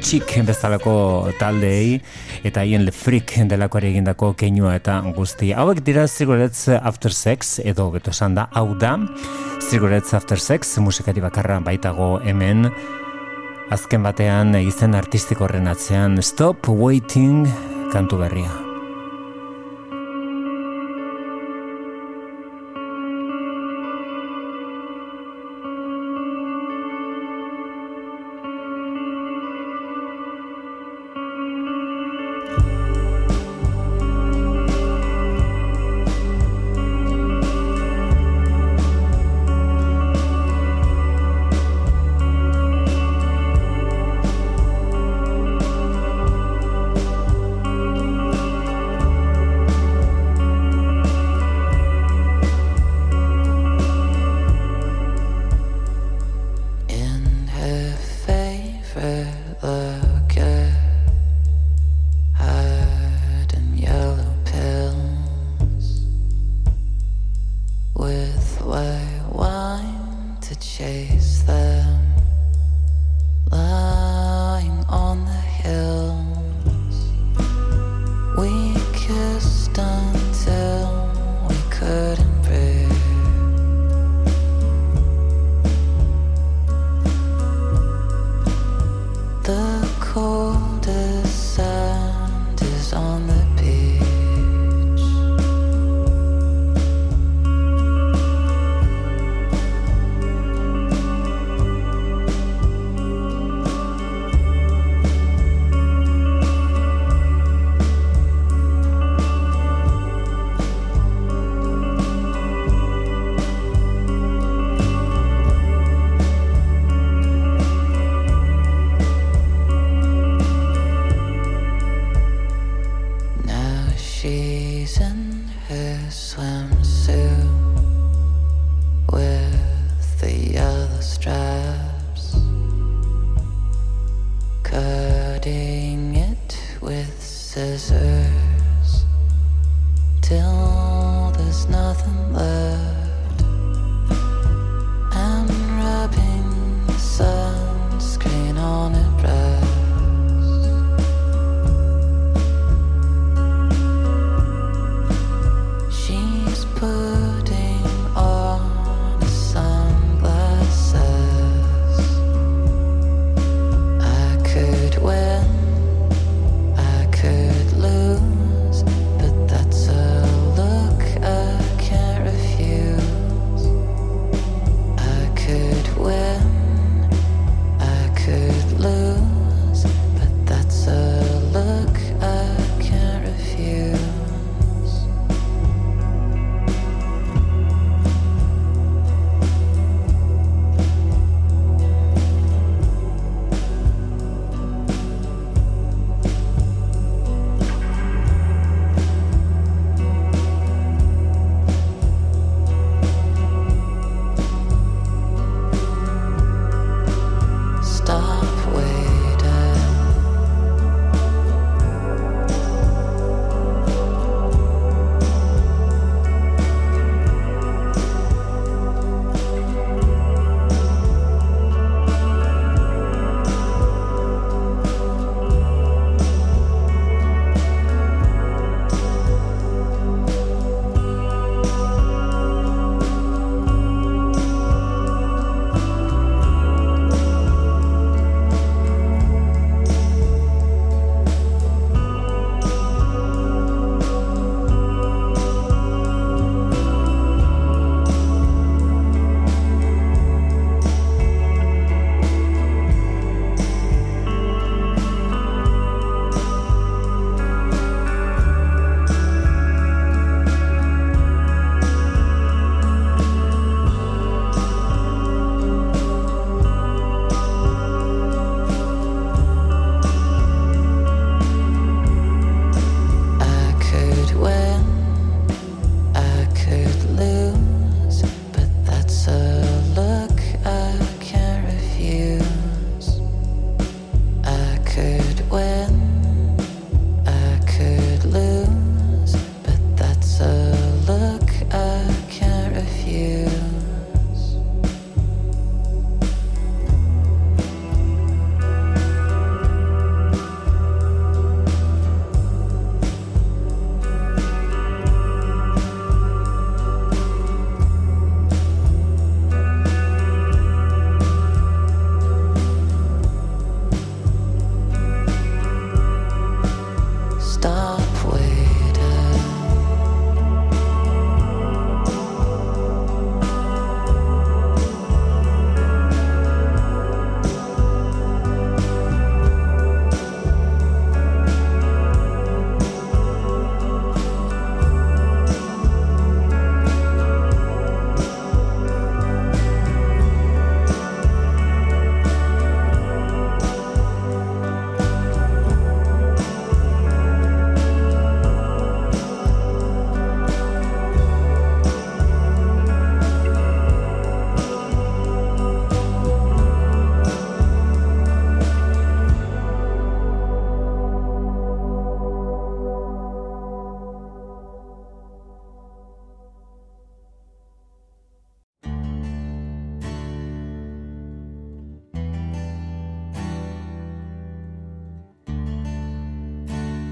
txik 0.05 0.37
bezalako 0.51 0.93
taldeei, 1.41 1.97
eta 2.45 2.67
hien 2.69 2.85
Le 2.85 2.93
Freak 2.93 3.39
delakoari 3.49 3.95
egindako 3.95 4.35
keinua 4.37 4.77
eta 4.77 4.99
guzti. 5.17 5.55
Hauek 5.57 5.81
dira 5.89 6.05
Cigarettes 6.05 6.69
After 6.77 7.17
Sex, 7.17 7.57
edo 7.65 7.89
beto 7.97 8.13
esan 8.13 8.37
da, 8.37 8.51
hau 8.53 8.75
da, 8.77 8.99
Cigarettes 9.71 10.13
After 10.13 10.37
Sex, 10.37 10.77
musikari 10.85 11.25
bakarra 11.25 11.57
baitago 11.65 12.19
hemen, 12.21 12.69
azken 13.73 14.05
batean 14.05 14.61
izen 14.61 14.93
artistiko 14.93 15.49
horren 15.49 15.73
atzean 15.73 16.21
Stop 16.21 16.69
Waiting 16.69 17.47
kantu 17.91 18.23
berria. 18.23 18.70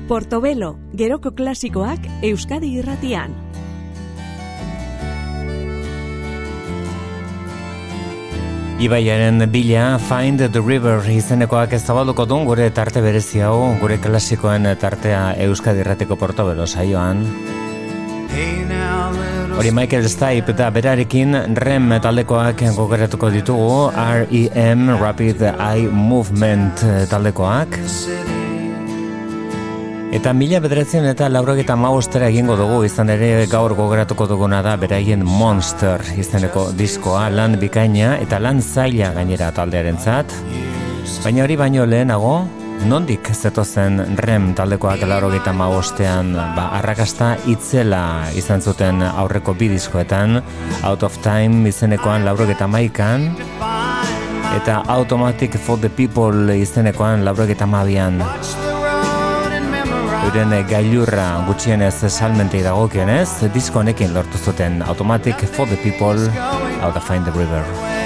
Portobelo, 0.09 0.79
geroko 0.97 1.35
klasikoak 1.37 2.07
Euskadi 2.25 2.71
irratian. 2.81 3.35
Ibaiaren 8.81 9.45
bila 9.53 9.99
Find 10.01 10.41
the 10.41 10.63
River 10.65 11.05
izenekoak 11.13 11.75
ez 11.77 11.83
zabalduko 11.85 12.25
duen 12.25 12.49
gure 12.49 12.71
tarte 12.73 13.03
berezi 13.05 13.45
hau, 13.45 13.75
gure 13.83 13.99
klasikoen 14.01 14.71
tartea 14.81 15.35
Euskadi 15.45 15.85
Irratiko 15.85 16.17
Portobelo 16.17 16.65
saioan. 16.65 17.27
Hori 19.59 19.75
Michael 19.77 20.09
Stipe 20.09 20.55
eta 20.57 20.71
berarekin 20.73 21.37
REM 21.59 21.99
taldekoak 22.01 22.65
gogeratuko 22.79 23.29
ditugu, 23.35 23.91
REM 23.93 24.89
Rapid 24.97 25.45
Eye 25.53 25.91
Movement 25.93 26.87
taldekoak. 27.13 28.38
Eta 30.09 30.33
mila 30.33 30.57
bederatzen 30.65 31.05
eta 31.05 31.27
laurogeta 31.29 31.75
maustera 31.77 32.31
egingo 32.33 32.55
dugu 32.57 32.79
izan 32.87 33.11
ere 33.13 33.45
gaur 33.53 33.75
gogeratuko 33.77 34.25
duguna 34.31 34.63
da 34.65 34.73
beraien 34.81 35.21
Monster 35.21 36.01
izeneko 36.17 36.71
diskoa 36.79 37.27
lan 37.29 37.59
bikaina 37.61 38.15
eta 38.17 38.39
lan 38.41 38.63
zaila 38.65 39.11
gainera 39.19 39.51
taldearen 39.53 39.99
zat. 40.01 40.33
Baina 41.25 41.45
hori 41.45 41.59
baino 41.61 41.85
lehenago, 41.85 42.33
nondik 42.89 43.29
zetozen 43.35 44.01
rem 44.25 44.55
taldekoak 44.57 45.05
laurogeta 45.05 45.53
maustean 45.53 46.33
ba, 46.33 46.71
arrakasta 46.79 47.35
itzela 47.53 48.31
izan 48.39 48.65
zuten 48.65 49.05
aurreko 49.05 49.53
bi 49.61 49.69
diskoetan, 49.75 50.41
Out 50.89 51.05
of 51.05 51.21
Time 51.21 51.69
izenekoan 51.69 52.25
laurogeta 52.25 52.67
maikan, 52.67 53.29
eta 54.57 54.81
Automatic 54.89 55.61
for 55.61 55.77
the 55.77 55.93
People 55.93 56.57
izenekoan 56.57 57.29
laurogeta 57.29 57.69
mabian. 57.69 58.25
Euren 60.29 60.51
gailurra 60.69 61.23
gutxienez 61.47 62.03
salmentei 62.13 62.61
dagokionez, 62.67 63.49
disko 63.55 63.81
honekin 63.81 64.13
lortu 64.13 64.37
zuten 64.37 64.83
Automatic 64.85 65.47
for 65.57 65.67
the 65.67 65.77
People, 65.77 66.29
How 66.83 66.93
to 66.93 67.01
Find 67.01 67.25
the 67.25 67.33
River. 67.33 67.98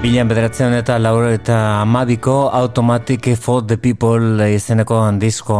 Bilan 0.00 0.30
bederatzen 0.30 0.72
eta 0.78 0.94
lauro 0.96 1.26
eta 1.28 1.82
amabiko 1.82 2.48
Automatic 2.56 3.26
for 3.36 3.60
the 3.68 3.76
People 3.76 4.46
izeneko 4.48 4.96
disko 5.20 5.52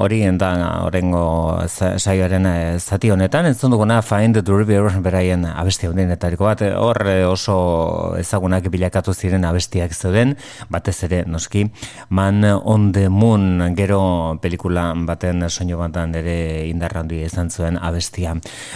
hori 0.00 0.22
da 0.40 0.80
orengo 0.86 1.60
za- 1.68 1.98
saioaren 1.98 2.46
eh, 2.46 2.78
zati 2.80 3.10
honetan. 3.10 3.44
Entzun 3.44 3.70
duguna 3.70 4.00
Find 4.00 4.40
the 4.42 4.52
River 4.52 4.88
beraien 5.02 5.44
abesti 5.44 5.88
honenetariko 5.88 6.44
bat. 6.48 6.62
Hor 6.72 7.02
eh, 7.06 7.26
oso 7.28 8.16
ezagunak 8.16 8.70
bilakatu 8.72 9.12
ziren 9.12 9.44
abestiak 9.44 9.92
zeuden. 9.92 10.32
Batez 10.70 10.96
ere 11.04 11.24
noski 11.26 11.66
Man 12.08 12.44
on 12.44 12.92
the 12.92 13.10
Moon 13.10 13.74
gero 13.76 14.38
pelikula 14.40 14.94
baten 14.96 15.50
soinu 15.50 15.76
batean 15.76 16.14
ere 16.14 16.66
indarra 16.70 17.00
handia 17.04 17.26
izan 17.26 17.50
zuen 17.50 17.76
abestia. 17.76 18.32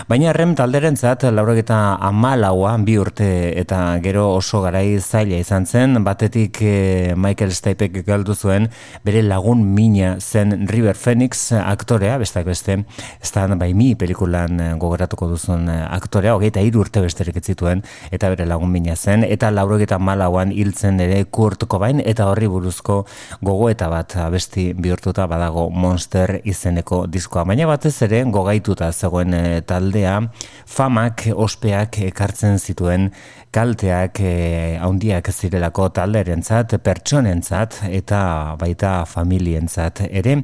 Baina 0.08 0.34
rem 0.36 0.54
talderentzat 0.54 1.24
laurogeta 1.32 1.96
amalaua 1.96 2.76
bi 2.84 2.98
urte 3.00 3.58
eta 3.58 3.96
gero 4.04 4.34
oso 4.36 4.60
garai 4.60 4.89
zaila 4.98 5.38
izan 5.38 5.66
zen, 5.66 5.98
batetik 6.04 6.58
eh, 6.66 7.14
Michael 7.16 7.52
Stipek 7.54 8.00
galdu 8.06 8.34
zuen 8.34 8.66
bere 9.06 9.22
lagun 9.22 9.62
mina 9.74 10.16
zen 10.20 10.66
River 10.68 10.96
Phoenix 10.98 11.52
aktorea, 11.52 12.16
bestak 12.18 12.46
beste, 12.48 12.76
da 13.34 13.46
bai 13.54 13.72
mi 13.74 13.94
pelikulan 13.94 14.60
eh, 14.60 14.68
gogoratuko 14.80 15.28
duzun 15.30 15.68
eh, 15.68 15.86
aktorea, 15.94 16.34
hogeita 16.34 16.60
hiru 16.60 16.82
urte 16.84 17.02
besterik 17.04 17.36
ez 17.36 17.44
zituen, 17.52 17.82
eta 18.10 18.30
bere 18.32 18.46
lagun 18.46 18.72
mina 18.72 18.96
zen, 18.96 19.24
eta 19.24 19.50
laurogeta 19.50 19.98
malauan 19.98 20.50
hiltzen 20.52 21.00
ere 21.00 21.24
Kurt 21.30 21.66
Cobain, 21.68 22.02
eta 22.04 22.26
horri 22.30 22.48
buruzko 22.50 23.04
gogoeta 23.40 23.88
bat 23.92 24.16
abesti 24.16 24.72
bihurtuta 24.74 25.26
badago 25.30 25.68
Monster 25.70 26.40
izeneko 26.44 27.04
diskoa. 27.06 27.44
Baina 27.44 27.68
batez 27.70 27.94
ere 28.08 28.24
gogaituta 28.24 28.92
zegoen 28.92 29.36
taldea, 29.66 30.20
famak, 30.66 31.28
ospeak 31.36 32.00
ekartzen 32.10 32.58
zituen 32.58 33.10
kalteak 33.50 34.20
eh, 34.22 34.78
haundiak 34.78 35.30
zirelako 35.32 35.88
talderentzat, 35.94 36.76
pertsonentzat 36.84 37.80
eta 37.90 38.20
baita 38.60 38.92
familientzat 39.10 40.04
ere. 40.08 40.36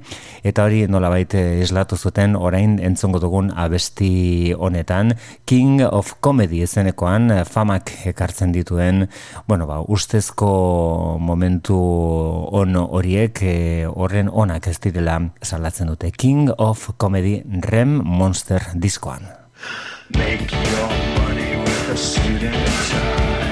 Eta 0.47 0.67
hori 0.67 0.85
nolabait 0.91 1.35
eslatu 1.39 1.97
zuten 1.97 2.37
orain 2.37 2.77
entzongo 2.83 3.21
dugun 3.23 3.53
abesti 3.55 4.55
honetan. 4.59 5.15
King 5.47 5.85
of 5.87 6.17
Comedy 6.21 6.65
izenekoan 6.67 7.31
eh, 7.31 7.43
famak 7.47 7.93
ekartzen 8.11 8.55
dituen 8.55 9.07
bueno 9.47 9.67
ba 9.67 9.81
ustezko 9.83 11.19
momentu 11.23 11.79
on 12.53 12.77
horiek 12.77 13.43
eh, 13.43 13.87
horren 13.87 14.31
onak 14.33 14.67
ez 14.67 14.79
direla 14.83 15.21
salatzen 15.43 15.95
dute. 15.95 16.11
King 16.11 16.51
of 16.59 16.91
Comedy 16.99 17.43
Rem 17.71 18.01
Monster 18.03 18.63
diskoan. 18.75 19.31
Make 20.15 20.53
your 20.53 21.16
pursuit 21.97 22.43
of 22.43 22.53
time. 22.91 23.46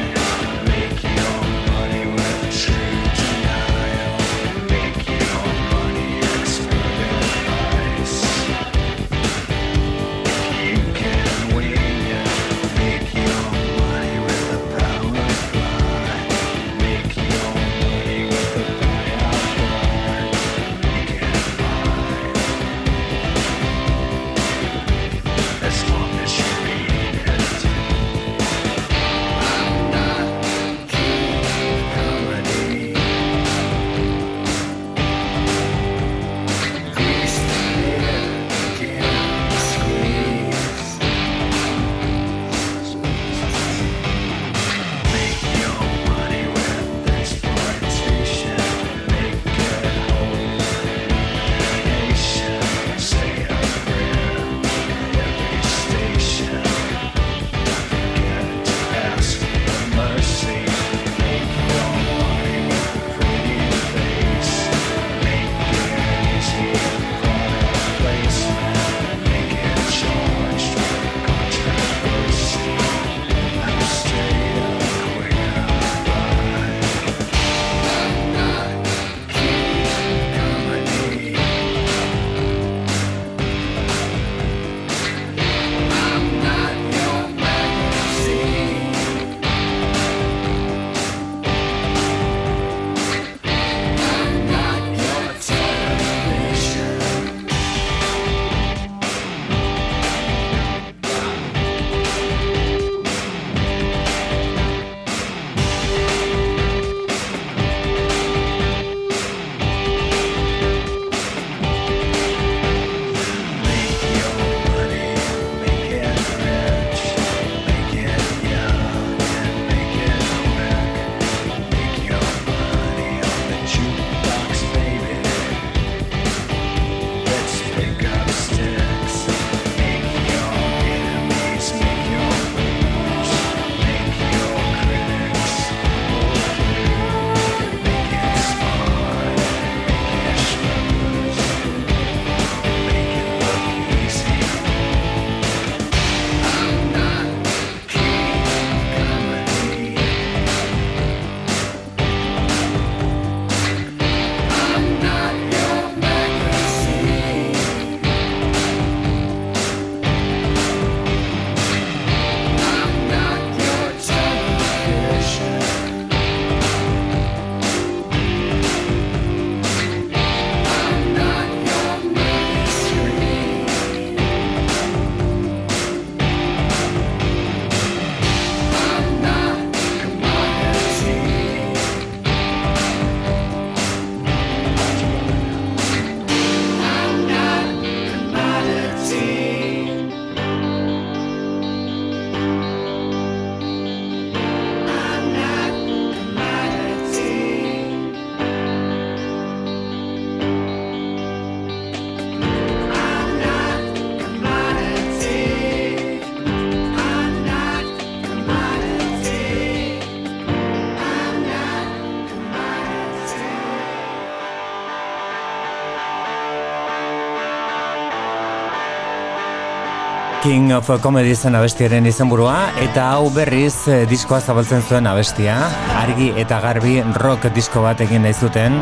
King 220.44 220.74
of 220.76 220.90
Comedy 221.00 221.32
zen 221.32 221.54
abestiaren 221.56 222.04
izenburua 222.04 222.74
eta 222.76 223.06
hau 223.14 223.30
berriz 223.32 223.86
eh, 223.88 224.02
diskoa 224.04 224.42
zabaltzen 224.44 224.82
zuen 224.84 225.06
abestia. 225.08 225.54
Argi 225.96 226.26
eta 226.36 226.58
garbi 226.60 226.98
rock 227.22 227.46
disko 227.56 227.80
bat 227.80 228.02
egin 228.04 228.26
nahi 228.28 228.36
zuten. 228.36 228.76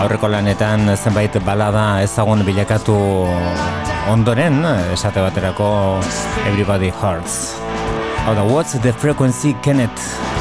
Aurreko 0.00 0.30
lanetan 0.32 0.88
zenbait 0.96 1.36
balada 1.44 2.00
ezagun 2.06 2.40
bilakatu 2.48 2.96
ondoren 4.08 4.62
esate 4.96 5.20
baterako 5.20 5.68
Everybody 6.48 6.88
Hurts. 6.88 7.58
Hau 8.24 8.32
da 8.32 8.48
What's 8.48 8.80
the 8.80 8.96
Frequency 8.96 9.52
Kenneth 9.60 10.33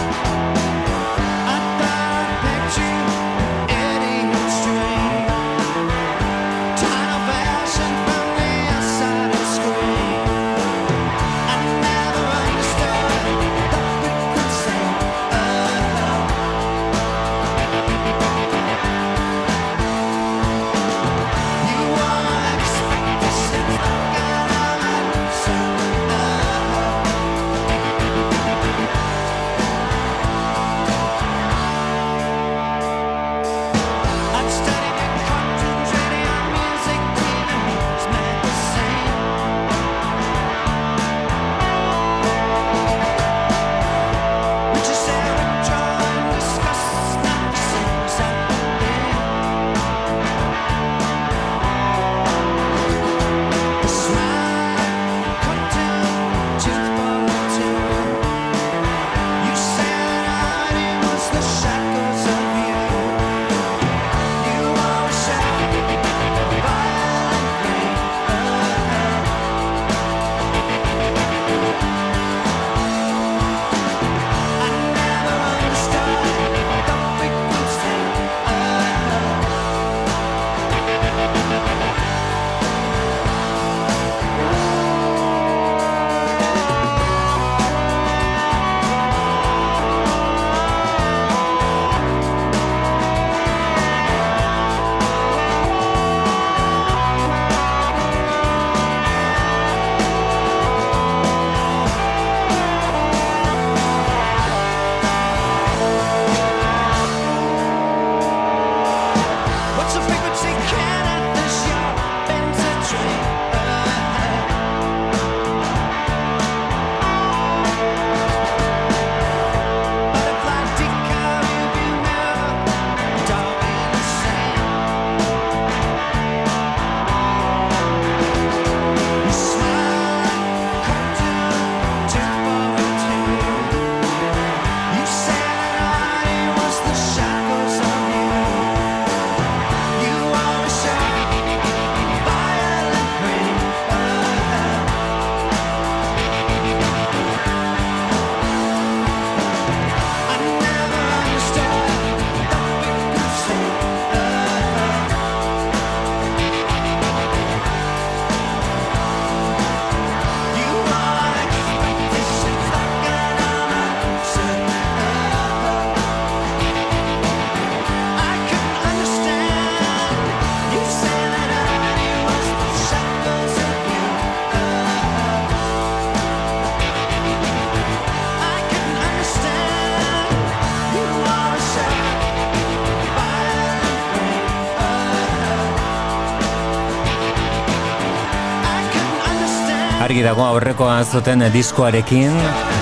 dago 190.34 190.48
aurrekoa 190.50 190.96
zuten 191.06 191.44
diskoarekin. 191.54 192.34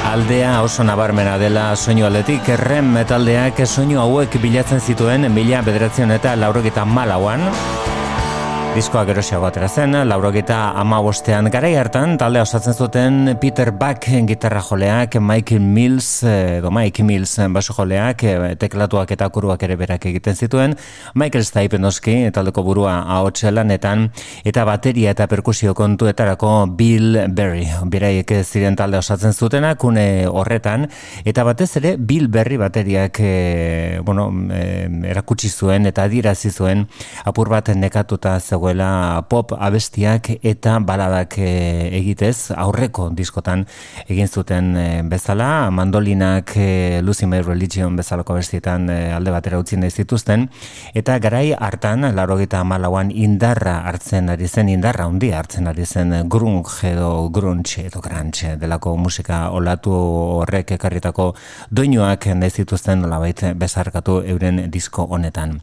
Aldea 0.07 0.53
oso 0.63 0.85
nabarmena 0.87 1.33
dela 1.41 1.65
soinu 1.75 2.05
aldetik. 2.07 2.47
Erren 2.55 2.87
metaldeak 2.93 3.59
soinu 3.65 3.99
hauek 3.99 4.39
bilatzen 4.39 4.79
zituen 4.79 5.27
mila 5.35 5.59
bederatzen 5.67 6.15
eta 6.15 6.37
laurogeta 6.39 6.87
malauan 6.87 7.49
Diskoa 8.71 9.01
gerosiago 9.03 9.43
atera 9.43 9.67
zen, 9.67 9.91
laurogeta 10.07 10.57
ama 10.79 11.01
bostean 11.03 11.49
garai 11.51 11.73
hartan, 11.75 12.13
talde 12.15 12.39
osatzen 12.39 12.71
zuten 12.71 13.33
Peter 13.41 13.73
Buck 13.75 14.05
gitarra 14.29 14.61
joleak, 14.63 15.17
Mike 15.19 15.57
Mills, 15.59 16.23
edo 16.23 16.71
Mike 16.71 17.03
Mills 17.03 17.33
baso 17.51 17.75
joleak, 17.75 18.23
eh, 18.23 18.55
teklatuak 18.55 19.11
eta 19.11 19.27
kuruak 19.27 19.63
ere 19.67 19.75
berak 19.75 20.05
egiten 20.07 20.39
zituen, 20.39 20.77
Michael 21.15 21.43
Stipe 21.43 21.77
noski, 21.77 22.31
taldeko 22.31 22.63
burua 22.63 22.93
ahotxe 23.17 23.51
lanetan, 23.51 24.05
eta 24.45 24.63
bateria 24.63 25.11
eta 25.11 25.27
perkusio 25.27 25.75
kontuetarako 25.75 26.53
Bill 26.71 27.27
Berry, 27.27 27.67
beraiek 27.83 28.31
ziren 28.45 28.79
talde 28.79 29.01
osatzen 29.03 29.33
zutenak, 29.33 29.83
une 29.83 30.29
horretan, 30.31 30.87
eta 31.25 31.43
batez 31.43 31.75
ere 31.81 31.97
Bill 31.97 32.29
Berry 32.29 32.55
bateriak 32.55 33.19
e, 33.19 33.99
bueno, 34.05 34.31
e, 34.47 34.87
erakutsi 35.11 35.51
zuen 35.51 35.91
eta 35.91 36.07
adirazi 36.07 36.55
zuen 36.55 36.87
apur 37.25 37.51
bat 37.51 37.75
nekatuta 37.75 38.39
zegoela 38.61 39.25
pop 39.27 39.55
abestiak 39.57 40.29
eta 40.45 40.77
baladak 40.85 41.33
e, 41.41 41.89
egitez. 41.97 42.51
Aurreko 42.53 43.09
diskotan 43.09 43.65
egin 44.07 44.27
zuten 44.27 44.75
e, 44.77 45.01
bezala. 45.01 45.71
Mandolinak 45.71 46.53
e, 46.55 47.01
Lucy 47.01 47.25
My 47.25 47.41
Religion 47.41 47.95
bezalako 47.97 48.35
abestietan 48.35 48.85
alde 48.89 49.31
batera 49.33 49.57
utzi 49.57 49.79
nahi 49.81 49.89
zituzten. 49.89 50.45
Eta 50.93 51.17
garai 51.19 51.55
hartan 51.57 52.05
laurogeita 52.13 52.61
malauan 52.63 53.09
indarra 53.09 53.79
hartzen 53.89 54.29
ari 54.29 54.47
zen 54.47 54.69
indarra 54.69 55.07
handia 55.09 55.39
hartzen 55.39 55.67
ari 55.67 55.85
zen 55.85 56.29
grunge 56.29 56.91
edo 56.91 57.29
grunge 57.33 57.87
edo 57.87 58.01
grunge 58.01 58.55
delako 58.61 58.95
musika 58.97 59.49
olatu 59.49 59.95
horrek 60.43 60.75
ekarritako 60.77 61.31
doinuak 61.71 62.29
nahi 62.35 62.51
zituzten 62.61 63.01
nolabait 63.01 63.41
bezarkatu 63.55 64.21
euren 64.21 64.67
disko 64.69 65.07
honetan. 65.09 65.57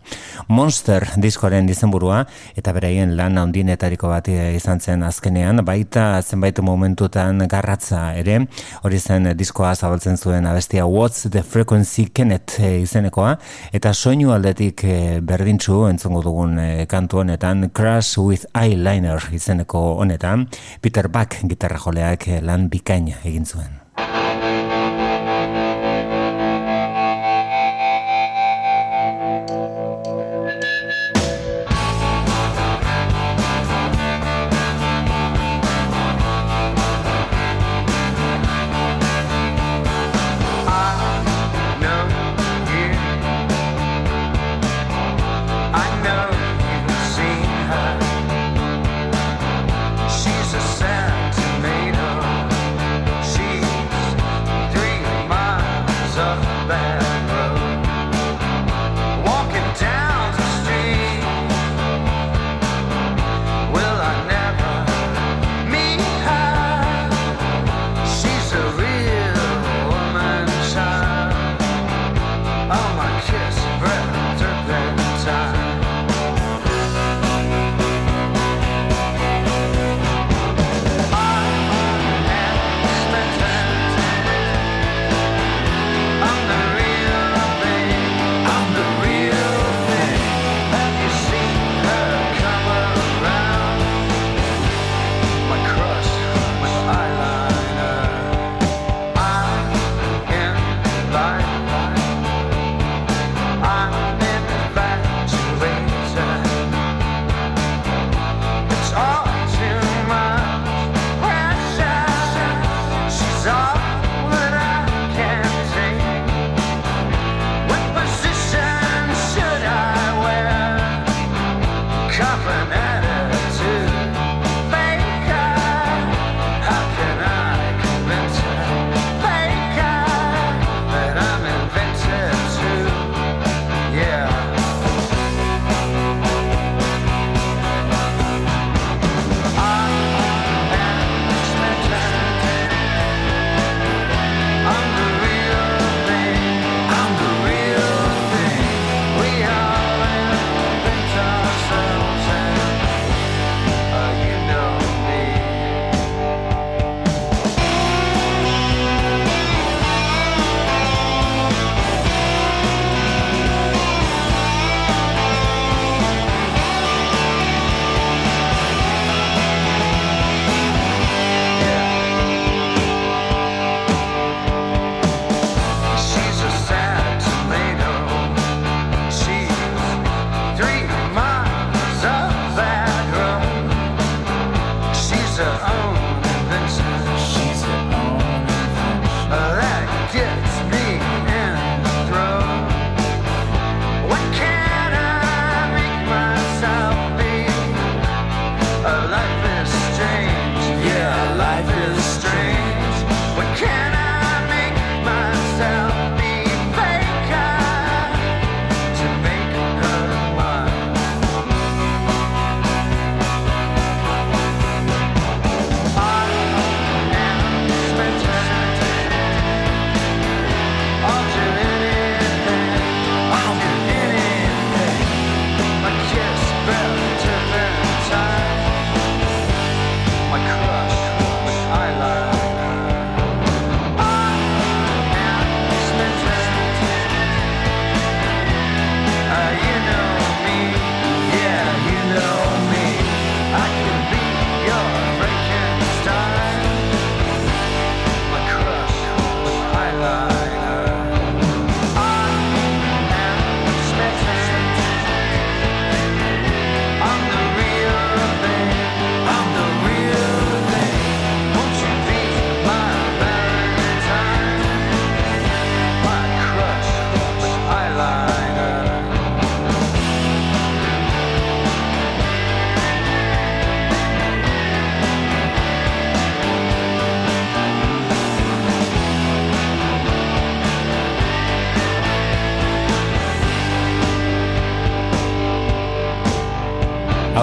Monster 0.49 1.07
diskoaren 1.17 1.69
izenburua 1.69 2.25
eta 2.57 2.73
bere 2.75 2.88
beraien 2.89 3.17
lan 3.19 3.37
handienetariko 3.37 4.09
bat 4.09 4.29
izan 4.33 4.81
zen 4.81 5.03
azkenean, 5.05 5.61
baita 5.65 6.23
zenbait 6.23 6.57
momentutan 6.65 7.43
garratza 7.51 8.15
ere, 8.17 8.47
hori 8.83 8.99
zen 8.99 9.29
diskoa 9.37 9.75
zabaltzen 9.75 10.17
zuen 10.17 10.47
abestia 10.49 10.87
What's 10.87 11.29
the 11.29 11.43
Frequency 11.43 12.07
Kenneth 12.15 12.57
eh, 12.61 12.81
izenekoa, 12.83 13.35
eta 13.73 13.93
soinu 13.93 14.33
aldetik 14.33 14.85
eh, 14.85 15.19
berdintzu 15.21 15.83
entzongo 15.91 16.23
dugun 16.25 16.57
eh, 16.63 16.87
kantu 16.89 17.21
honetan 17.25 17.69
Crash 17.75 18.17
with 18.19 18.47
Eyeliner 18.57 19.29
izeneko 19.37 19.99
honetan, 20.01 20.47
Peter 20.81 21.11
Buck 21.13 21.43
gitarra 21.45 21.83
joleak 21.85 22.29
eh, 22.29 22.41
lan 22.41 22.71
bikaina 22.73 23.21
egin 23.25 23.45
zuen. 23.45 23.88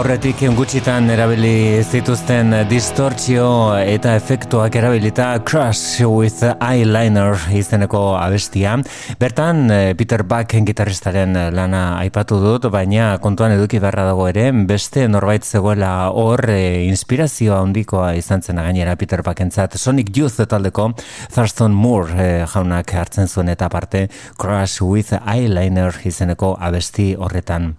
Aurretik 0.05 0.43
gutxitan 0.53 1.07
erabili 1.09 1.81
zituzten 1.81 2.53
distortzio 2.69 3.45
eta 3.73 4.11
efektuak 4.13 4.75
erabilita 4.77 5.31
Crush 5.41 6.05
with 6.05 6.43
Eyeliner 6.61 7.33
izeneko 7.57 8.13
abestia. 8.13 8.75
Bertan 9.17 9.63
eh, 9.73 9.95
Peter 9.97 10.21
Buck 10.21 10.53
gitarristaren 10.67 11.33
lana 11.57 11.79
aipatu 12.03 12.37
dut, 12.37 12.67
baina 12.69 13.15
kontuan 13.23 13.55
eduki 13.55 13.79
beharra 13.81 14.03
dago 14.11 14.27
ere, 14.29 14.51
beste 14.69 15.07
norbait 15.09 15.41
zegoela 15.41 16.11
hor 16.13 16.51
e, 16.53 16.85
inspirazioa 16.85 17.63
handikoa 17.63 18.11
izan 18.19 18.45
zen 18.45 18.61
gainera 18.61 18.93
Peter 19.01 19.25
Buckentzat. 19.25 19.79
Sonic 19.81 20.13
Youth 20.13 20.37
taldeko 20.45 20.91
Thurston 21.33 21.73
Moore 21.73 22.13
e, 22.13 22.29
jaunak 22.53 22.93
hartzen 22.93 23.25
zuen 23.25 23.49
eta 23.49 23.73
parte 23.73 24.05
Crush 24.37 24.85
with 24.85 25.17
Eyeliner 25.17 25.97
izeneko 26.05 26.53
abesti 26.61 27.15
horretan. 27.17 27.73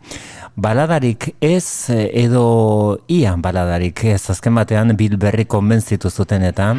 Baladarik 0.57 1.35
ez 1.45 1.93
edo 1.93 2.99
ia 3.13 3.35
baladarik 3.37 4.01
ez 4.09 4.23
azken 4.33 4.55
batean 4.57 4.95
Bill 4.97 5.19
Berry 5.21 5.45
konbentzitu 5.45 6.09
zuten 6.09 6.47
eta 6.49 6.71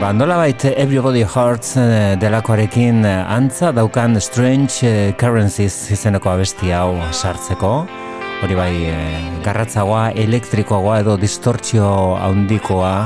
Ba, 0.00 0.12
nola 0.16 0.38
bait 0.40 0.64
Everybody 0.64 1.26
Hurts 1.28 1.74
eh, 1.76 2.16
delakoarekin 2.20 3.04
eh, 3.04 3.34
antza 3.36 3.68
daukan 3.72 4.16
Strange 4.20 5.12
Currencies 5.20 5.76
izeneko 5.92 6.32
abesti 6.32 6.72
hau 6.72 6.96
sartzeko. 7.12 7.74
Hori 8.44 8.56
bai, 8.56 8.72
garratzagoa, 9.44 10.10
elektrikoagoa 10.16 10.98
edo 11.04 11.16
distortzio 11.20 12.16
handikoa 12.20 12.96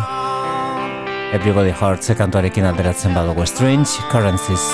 Everybody 1.35 1.74
Hurts 1.74 2.15
kantuarekin 2.19 2.66
alderatzen 2.66 3.15
badugu 3.15 3.47
Strange 3.47 4.11
Currencies. 4.11 4.66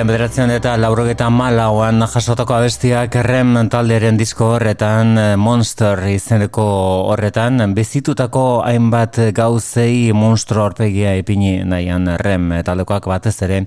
Mila 0.00 0.14
bederatzen 0.14 0.48
eta 0.54 0.70
laurogeta 0.80 1.26
malauan 1.28 2.00
jasotako 2.08 2.54
abestiak 2.56 3.18
rem 3.26 3.50
talderen 3.68 4.16
disko 4.16 4.46
horretan, 4.54 5.10
eh, 5.20 5.34
Monster 5.36 6.00
izeneko 6.08 6.64
horretan, 7.12 7.60
bezitutako 7.76 8.62
hainbat 8.64 9.18
gauzei 9.36 10.14
monstro 10.16 10.62
horpegia 10.64 11.12
ipini 11.20 11.66
nahian 11.68 12.08
rem 12.16 12.46
taldekoak 12.64 13.10
batez 13.12 13.34
ere, 13.44 13.58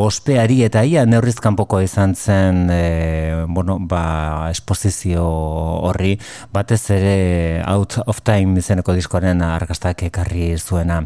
ospeari 0.00 0.62
eta 0.64 0.80
ia 0.88 1.04
neurrizkanpoko 1.04 1.82
izan 1.84 2.16
zen, 2.16 2.62
e, 2.72 3.44
bueno, 3.48 3.76
ba, 3.76 4.48
esposizio 4.48 5.26
horri, 5.90 6.14
batez 6.56 6.80
ere 6.96 7.60
Out 7.66 7.98
of 8.06 8.22
Time 8.24 8.64
izeneko 8.64 8.96
diskoaren 8.96 9.44
argaztak 9.44 10.06
ekarri 10.08 10.56
zuena. 10.56 11.02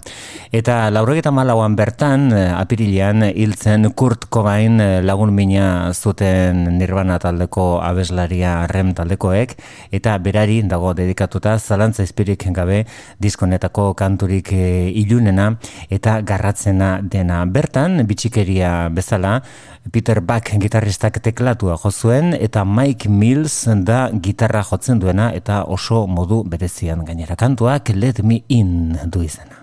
Eta 0.52 0.78
laurogeta 0.94 1.34
malauan 1.34 1.74
bertan, 1.74 2.30
eh, 2.30 2.46
apirilean, 2.54 3.32
hiltzen 3.34 3.90
Kurt 3.98 4.30
Cobain 4.30 4.75
Eh, 4.80 5.02
lagun 5.02 5.32
mina 5.34 5.92
zuten 5.94 6.78
Nirvana 6.78 7.18
taldeko 7.22 7.80
abeslaria 7.80 8.66
rem 8.68 8.92
taldekoek 8.94 9.54
eta 9.94 10.16
berari 10.18 10.60
dago 10.68 10.92
dedikatuta 10.96 11.56
zalantza 11.58 12.04
izpirik 12.04 12.44
gabe 12.52 12.84
diskonetako 13.22 13.94
kanturik 13.94 14.52
e, 14.52 14.90
ilunena 14.90 15.48
eta 15.90 16.20
garratzena 16.20 17.00
dena. 17.02 17.44
Bertan, 17.46 18.02
bitxikeria 18.06 18.88
bezala, 18.92 19.40
Peter 19.92 20.20
Buck 20.20 20.52
gitarristak 20.60 21.20
teklatua 21.24 21.78
jo 21.82 21.90
zuen 21.90 22.34
eta 22.34 22.64
Mike 22.64 23.08
Mills 23.08 23.62
da 23.86 24.10
gitarra 24.12 24.64
jotzen 24.66 25.00
duena 25.00 25.30
eta 25.32 25.62
oso 25.64 26.06
modu 26.06 26.42
berezian 26.44 27.04
gainera 27.04 27.36
kantuak 27.36 27.94
Let 27.94 28.22
Me 28.22 28.42
In 28.48 28.98
du 29.06 29.22
izena. 29.22 29.55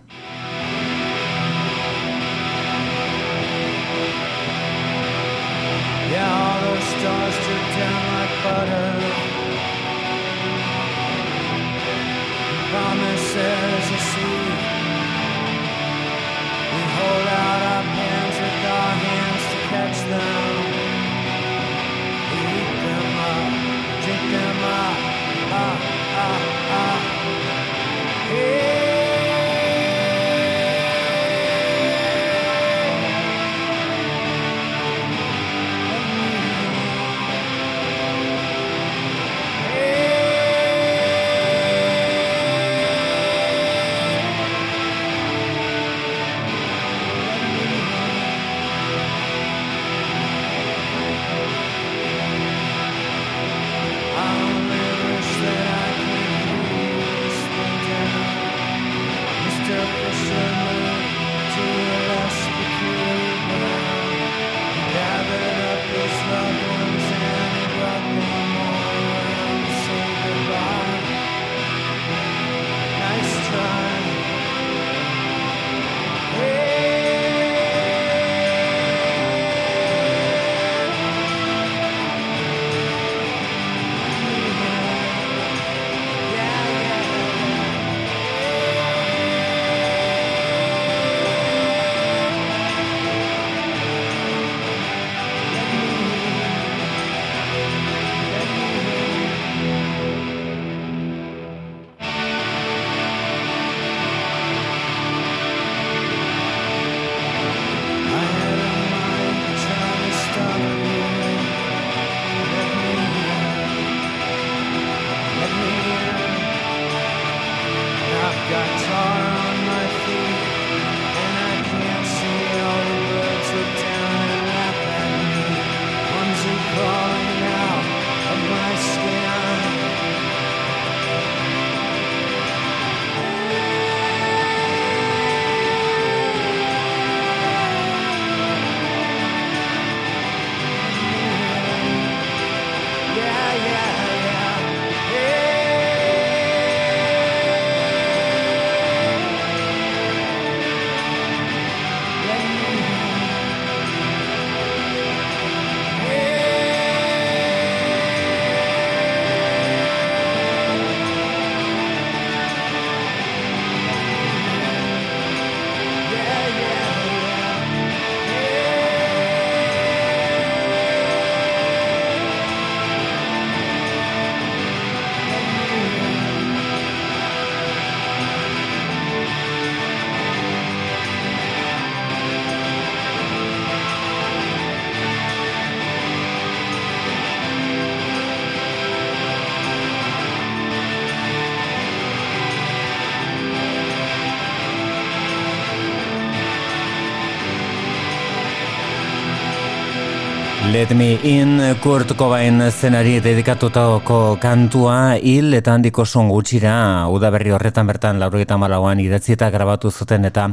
Let 200.73 200.89
me 200.95 201.19
in 201.21 201.61
Kurt 201.83 202.15
Cobain 202.17 202.57
zenari 202.71 203.19
dedikatutako 203.21 204.39
kantua 204.41 205.19
hil 205.21 205.53
eta 205.53 205.75
handiko 205.75 206.01
son 206.03 206.31
gutxira 206.33 207.05
udaberri 207.13 207.51
horretan 207.53 207.85
bertan 207.85 208.17
laurogeita 208.17 208.57
malauan 208.57 208.97
idatzi 208.97 209.35
eta 209.35 209.51
grabatu 209.53 209.91
zuten 209.91 210.25
eta 210.25 210.47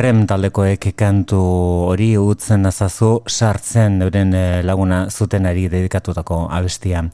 rem 0.00 0.22
taldekoek 0.26 0.86
kantu 0.96 1.40
hori 1.90 2.08
utzen 2.16 2.64
nazazu 2.64 3.10
sartzen 3.28 4.00
euren 4.06 4.32
eh, 4.32 4.62
laguna 4.64 5.10
zutenari 5.10 5.66
dedikatutako 5.68 6.46
abestia. 6.50 7.04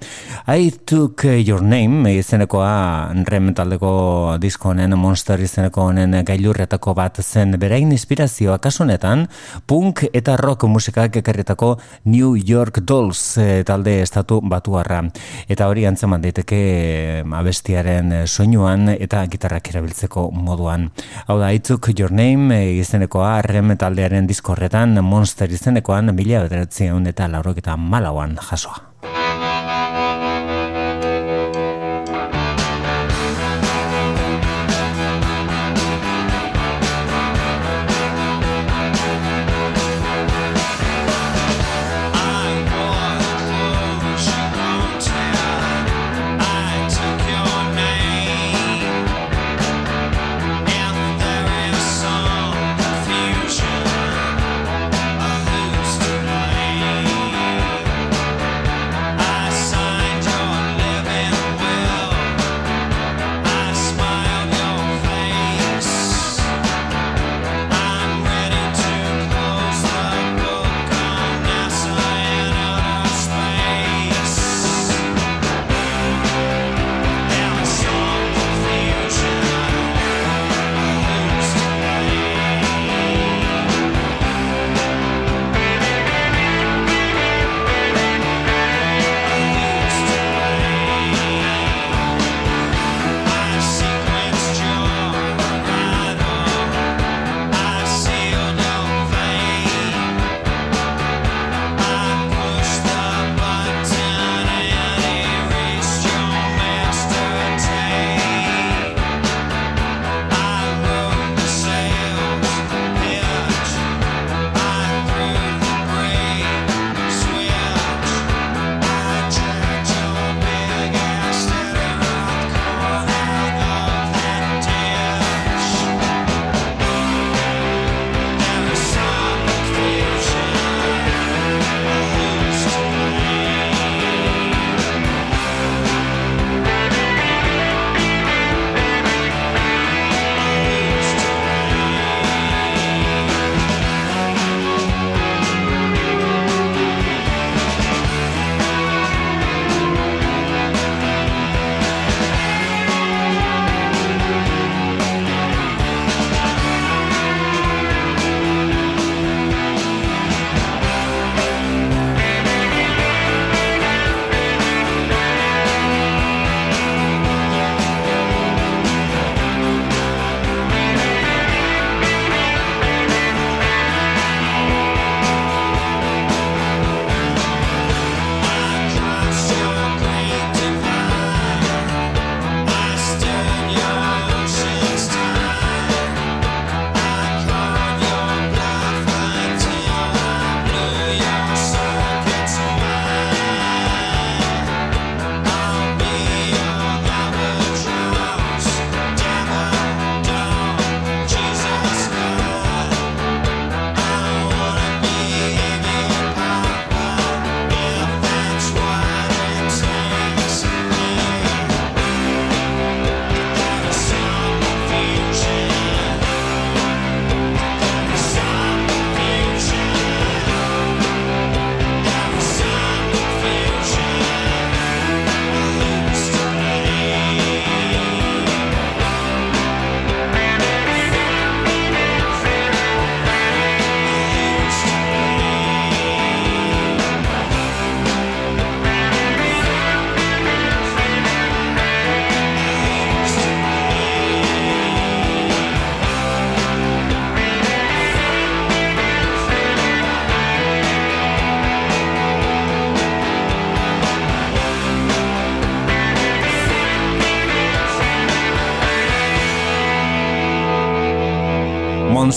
I 0.47 0.71
took 0.71 1.25
your 1.45 1.67
name 1.67 2.15
izenekoa 2.15 3.11
rem 3.27 3.51
taldeko 3.59 4.39
disko 4.39 4.71
honen 4.71 4.95
monster 4.95 5.43
izeneko 5.43 5.89
honen 5.89 6.23
gailurretako 6.23 6.95
bat 6.95 7.19
zen 7.27 7.59
berain 7.59 7.91
inspirazioa 7.91 8.63
kasunetan 8.63 9.27
punk 9.67 10.07
eta 10.13 10.37
rock 10.37 10.71
musikak 10.71 11.17
ekarritako 11.25 11.75
New 12.05 12.37
York 12.37 12.52
Dolls 12.53 13.39
e, 13.39 13.65
talde 13.65 14.03
estatu 14.03 14.41
batuarra. 14.45 15.01
Eta 15.49 15.69
hori 15.71 15.87
antzeman 15.89 16.23
daiteke 16.23 16.59
e, 16.59 17.25
abestiaren 17.39 18.13
eh, 18.13 18.23
soinuan 18.27 18.93
eta 18.93 19.25
gitarrak 19.33 19.73
erabiltzeko 19.73 20.29
moduan. 20.37 20.91
Hau 21.27 21.39
da, 21.41 21.51
itzuk 21.57 21.89
Your 21.97 22.13
Name 22.13 22.61
izenekoa 22.77 23.41
rem 23.49 23.73
taldearen 23.79 24.29
diskorretan 24.29 25.01
Monster 25.05 25.51
izenekoan 25.51 26.13
mila 26.15 26.45
bederatzen 26.45 27.07
eta 27.09 27.29
laurok 27.33 27.65
eta 27.65 27.77
malauan 27.77 28.37
jasoa. 28.51 29.22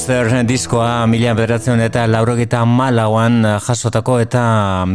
Monster 0.05 0.45
diskoa 0.45 1.07
mila 1.09 1.31
bederatzen 1.33 1.79
eta 1.81 2.03
laurogeta 2.05 2.59
malauan 2.69 3.39
jasotako 3.65 4.19
eta 4.21 4.41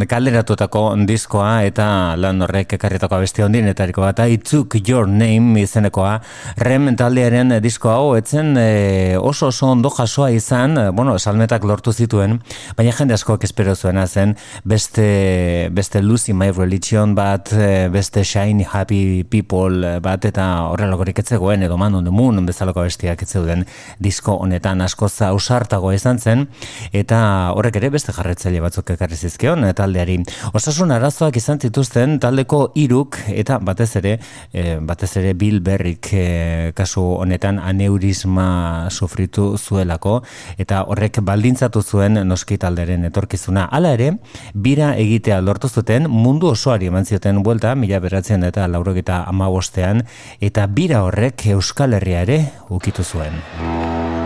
kalderatutako 0.06 0.82
diskoa 1.08 1.64
eta 1.66 1.86
lan 2.14 2.44
horrek 2.46 2.76
ekarritako 2.76 3.16
abesti 3.16 3.42
hondin 3.42 3.66
eta 3.66 3.88
bat 3.96 4.20
I 4.22 4.36
took 4.38 4.76
your 4.86 5.08
name 5.08 5.58
izenekoa. 5.60 6.20
Rem 6.58 6.94
taldearen 6.94 7.56
diskoa 7.60 7.94
hau 7.94 8.14
etzen 8.14 8.54
e, 8.56 9.16
oso 9.18 9.48
oso 9.48 9.66
ondo 9.66 9.90
jasoa 9.90 10.30
izan 10.30 10.78
bueno, 10.94 11.18
salmetak 11.18 11.64
lortu 11.64 11.92
zituen 11.92 12.38
baina 12.76 12.92
jende 12.92 13.14
askoak 13.14 13.42
espero 13.42 13.74
zuena 13.74 14.06
zen 14.06 14.36
beste, 14.64 15.70
beste 15.72 16.02
Lucy 16.02 16.32
My 16.32 16.52
Religion 16.52 17.16
bat 17.16 17.50
beste 17.90 18.22
Shiny 18.22 18.62
Happy 18.62 19.24
People 19.24 19.98
bat 19.98 20.24
eta 20.24 20.68
horrelakorik 20.70 21.18
etzegoen 21.18 21.64
edo 21.64 21.76
Man 21.76 21.96
on 21.96 22.04
the 22.04 22.12
Moon 22.12 22.46
bezalako 22.46 22.86
abestiak 22.86 23.26
etzeuden 23.26 23.66
disko 23.98 24.38
honetan 24.38 24.60
honetan 24.70 24.99
asko 25.00 25.08
zausartago 25.08 25.92
izan 25.92 26.18
zen 26.18 26.46
eta 26.92 27.52
horrek 27.56 27.76
ere 27.80 27.90
beste 27.90 28.12
jarretzaile 28.12 28.60
batzuk 28.60 28.90
ekarri 28.92 29.16
zizkion 29.16 29.64
eh, 29.64 29.72
taldeari. 29.72 30.18
Osasun 30.52 30.90
arazoak 30.92 31.36
izan 31.36 31.60
zituzten 31.60 32.18
taldeko 32.20 32.72
iruk 32.74 33.16
eta 33.28 33.58
batez 33.58 33.96
ere 33.96 34.18
e, 34.52 34.76
batez 34.80 35.16
ere 35.16 35.32
Bill 35.34 35.60
Berrik 35.60 36.12
e, 36.12 36.72
kasu 36.76 37.00
honetan 37.22 37.58
aneurisma 37.58 38.88
sufritu 38.90 39.56
zuelako 39.56 40.20
eta 40.58 40.84
horrek 40.84 41.20
baldintzatu 41.22 41.82
zuen 41.82 42.20
noski 42.26 42.58
talderen 42.58 43.04
etorkizuna. 43.08 43.68
Hala 43.70 43.94
ere, 43.96 44.12
bira 44.54 44.94
egitea 44.96 45.40
lortu 45.40 45.68
zuten 45.68 46.08
mundu 46.10 46.52
osoari 46.52 46.90
eman 46.90 47.06
zioten 47.06 47.42
buelta, 47.42 47.74
mila 47.74 48.00
beratzen 48.00 48.44
eta 48.44 48.68
laurogeta 48.68 49.24
amabostean, 49.30 50.04
eta 50.40 50.66
bira 50.66 51.04
horrek 51.06 51.46
Euskal 51.54 51.96
Herria 51.96 52.26
ere 52.26 52.42
ukitu 52.68 53.06
zuen. 53.06 54.19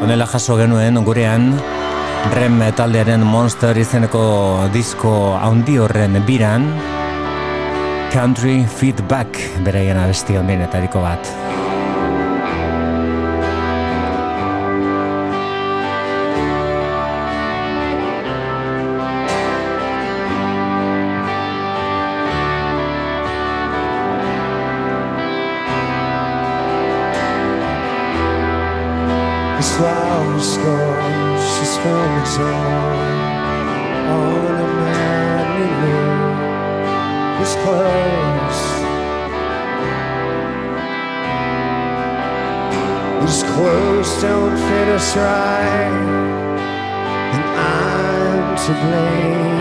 Honela 0.00 0.26
jaso 0.26 0.56
genuen 0.56 0.96
gurean 1.04 1.50
Rem 2.34 2.58
taldearen 2.76 3.24
Monster 3.26 3.76
izeneko 3.76 4.22
disko 4.72 5.12
handi 5.36 5.76
horren 5.80 6.16
biran 6.28 6.66
Country 8.10 8.64
Feedback 8.64 9.38
beraien 9.64 10.00
abesti 10.00 10.40
hondinetariko 10.40 11.04
bat. 11.04 11.28
His 29.60 29.72
flower 29.76 30.40
scores, 30.40 31.42
she's 31.52 31.76
filming 31.82 32.24
song 32.24 32.96
on 34.08 34.56
a 34.56 34.68
man 34.80 35.44
we 35.60 35.66
knew. 35.82 36.12
His 37.40 37.52
clothes, 37.60 38.60
his 43.20 43.40
clothes 43.52 44.12
don't 44.22 44.56
fit 44.56 44.88
us 44.96 45.08
right, 45.14 45.92
and 47.34 47.44
I'm 47.60 48.56
to 48.64 48.72
blame. 48.80 49.60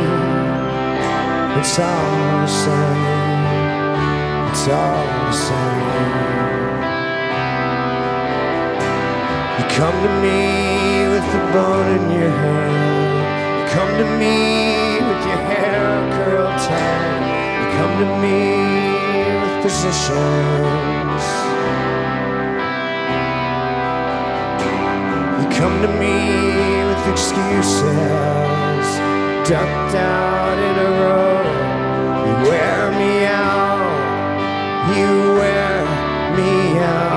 It's 1.59 1.75
all 1.77 2.39
the 2.39 2.47
same. 2.47 3.03
It's 4.49 4.65
all 4.69 5.07
the 5.25 5.33
same. 5.33 6.28
Come 9.69 9.97
to 10.03 10.11
me 10.21 11.07
with 11.13 11.23
a 11.23 11.43
bone 11.53 11.89
in 11.97 12.03
your 12.11 12.29
hand. 12.29 13.19
You 13.55 13.65
come 13.75 13.91
to 14.01 14.07
me 14.21 14.35
with 15.07 15.21
your 15.29 15.41
hair 15.49 15.85
curled 16.15 16.57
tight. 16.67 17.23
You 17.59 17.67
come 17.77 17.93
to 18.03 18.07
me 18.23 18.39
with 19.41 19.55
positions. 19.63 21.23
You 25.39 25.47
come 25.59 25.75
to 25.85 25.91
me 26.01 26.15
with 26.89 27.03
excuses, 27.13 27.83
ducked 29.47 29.95
out 29.95 30.57
in 30.67 30.75
a 30.87 30.89
row. 31.01 31.37
You 32.27 32.35
wear 32.49 32.79
me 33.01 33.13
out. 33.25 33.89
You 34.97 35.11
wear 35.39 35.73
me 36.37 36.79
out. 36.79 37.08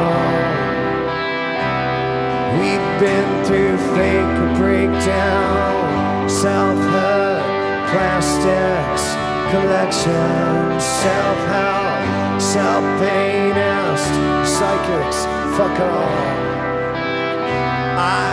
Been 3.03 3.45
through 3.45 3.77
fake 3.97 4.57
breakdown, 4.57 6.31
self-hurt, 6.31 7.43
plastics, 7.91 9.05
collection, 9.51 10.81
self-help, 11.03 12.41
self-painist, 12.41 14.13
psychics, 14.47 15.19
fuck 15.57 15.81
all. 15.81 16.15
I 17.99 18.31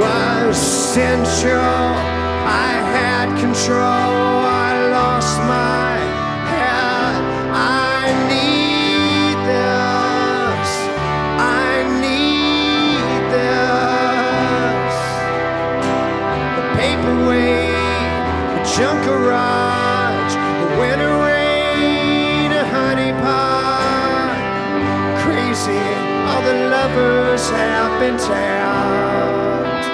was 0.00 0.56
central, 0.56 1.60
I 2.66 2.72
had 2.96 3.28
control, 3.38 3.78
I 3.78 4.88
lost 4.90 5.38
my 5.38 6.19
paperweight, 17.30 18.56
the 18.56 18.62
junk 18.76 19.04
garage, 19.04 20.34
the 20.34 20.78
winter 20.78 21.14
rain, 21.26 22.50
a 22.52 22.64
honey 22.66 23.12
pot. 23.22 24.36
Crazy, 25.22 25.84
all 26.28 26.42
the 26.42 26.68
lovers 26.68 27.48
have 27.50 28.00
been 28.00 28.16
tapped. 28.18 29.86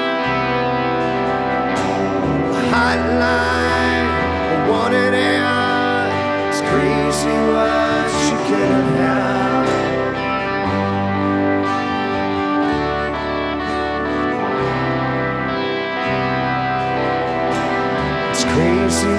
A 2.53 2.63
Hotline, 2.73 4.09
I 4.53 4.69
wanted 4.71 5.15
out. 5.15 6.49
It's 6.49 6.61
crazy 6.61 7.37
what 7.53 8.11
you 8.29 8.37
could 8.49 8.71
have 8.97 9.66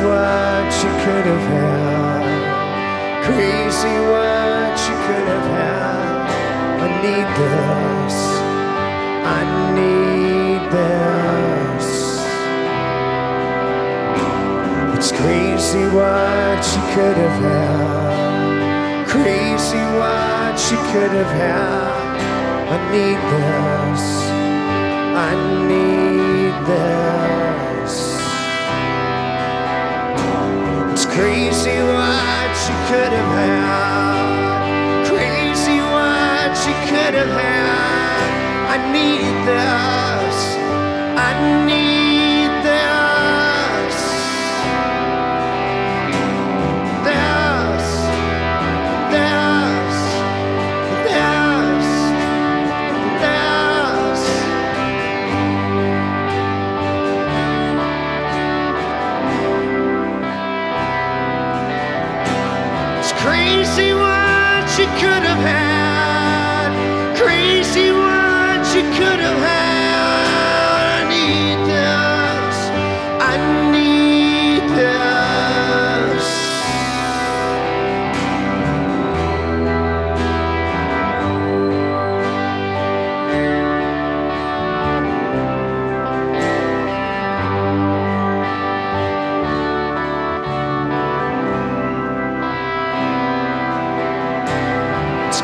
what 0.07 0.71
you 0.83 0.91
could 1.03 1.25
have 1.31 1.47
had. 1.53 2.23
Crazy 3.27 3.95
what 4.11 4.75
you 4.87 4.95
could 5.05 5.27
have 5.33 5.47
had. 5.57 6.25
I 6.83 6.87
need 7.05 7.27
this. 7.41 8.15
I 9.37 9.41
need 9.77 10.61
this. 10.77 11.87
It's 14.95 15.11
crazy 15.11 15.85
what 15.97 16.61
you 16.73 16.83
could 16.95 17.17
have 17.23 17.39
had. 17.47 19.07
Crazy 19.13 19.83
what 19.99 20.55
you 20.71 20.79
could 20.91 21.13
have 21.19 21.33
had. 21.43 22.17
I 22.73 22.77
need 22.95 23.19
this. 23.33 24.03
I 25.27 25.31
need 25.67 26.55
this. 26.67 27.36
Crazy 31.17 31.79
what 31.81 32.53
you 32.67 32.77
could 32.89 33.11
have 33.19 33.31
had. 33.39 35.07
Crazy 35.09 35.79
what 35.93 36.53
you 36.67 36.75
could 36.91 37.15
have 37.19 37.33
had. 37.41 38.29
I 38.73 38.77
need 38.93 39.33
this. 39.49 40.37
I 41.27 41.65
need 41.65 42.06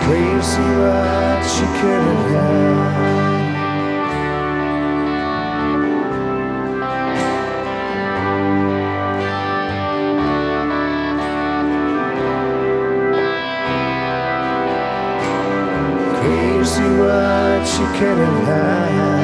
Crazy 0.03 0.61
what 0.61 1.41
she 1.45 1.65
couldn't 1.79 2.23
have. 2.33 2.83
Crazy 16.19 16.89
what 16.99 17.65
she 17.65 17.83
couldn't 17.97 18.45
have 18.45 19.22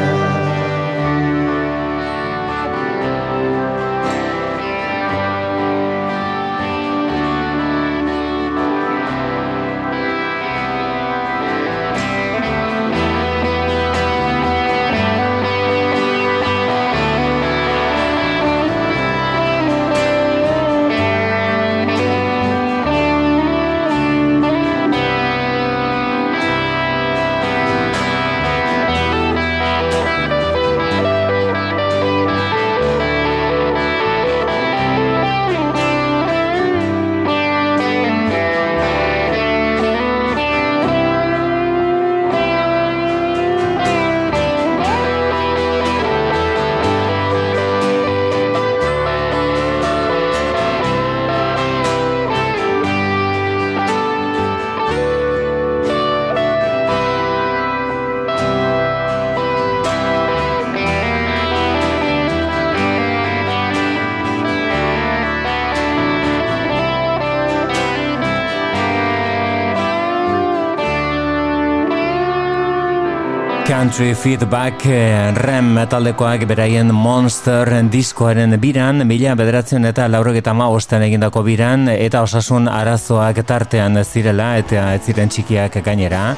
Country 73.79 74.13
Feedback 74.13 74.85
eh, 74.91 75.31
Rem 75.31 75.77
taldekoak 75.87 76.41
beraien 76.43 76.89
Monster 76.91 77.69
diskoaren 77.87 78.57
biran, 78.59 79.05
mila 79.07 79.37
bederatzen 79.39 79.87
eta 79.87 80.09
laurogeta 80.11 80.51
ma 80.51 80.65
osten 80.67 81.05
egindako 81.05 81.45
biran, 81.47 81.87
eta 81.87 82.19
osasun 82.25 82.67
arazoak 82.67 83.39
tartean 83.47 83.95
zirela, 84.03 84.49
eta 84.59 84.89
ez 84.97 85.05
ziren 85.07 85.31
txikiak 85.31 85.77
gainera. 85.85 86.33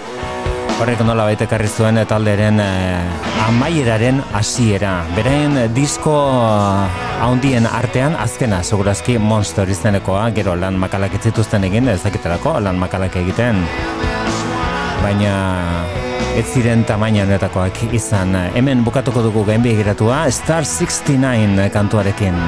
Horrek 0.77 1.01
nola 1.01 1.25
baita 1.31 1.47
ekarri 1.47 1.71
zuen 1.71 1.97
talderen 2.05 2.61
eh, 2.61 3.47
amaieraren 3.47 4.21
hasiera. 4.37 4.99
Beraien 5.17 5.73
disko 5.73 6.13
haundien 7.25 7.65
artean 7.65 8.19
azkena, 8.21 8.61
segurazki 8.61 9.17
Monster 9.17 9.65
izenekoa, 9.65 10.29
gero 10.37 10.53
lan 10.53 10.77
makalak 10.77 11.17
ez 11.17 11.23
zituzten 11.31 11.65
egin, 11.71 11.89
ezakitelako 11.97 12.59
lan 12.67 12.77
makalak 12.85 13.17
egiten. 13.25 13.65
Baina 15.01 15.33
ez 16.37 16.45
ziren 16.53 16.85
tamaina 16.87 17.25
honetakoak 17.25 17.83
izan. 17.91 18.35
Hemen 18.55 18.85
bukatuko 18.87 19.23
dugu 19.27 19.45
gainbegiratua 19.51 20.23
Star 20.31 20.65
69 20.65 21.69
kantuarekin. 21.73 22.41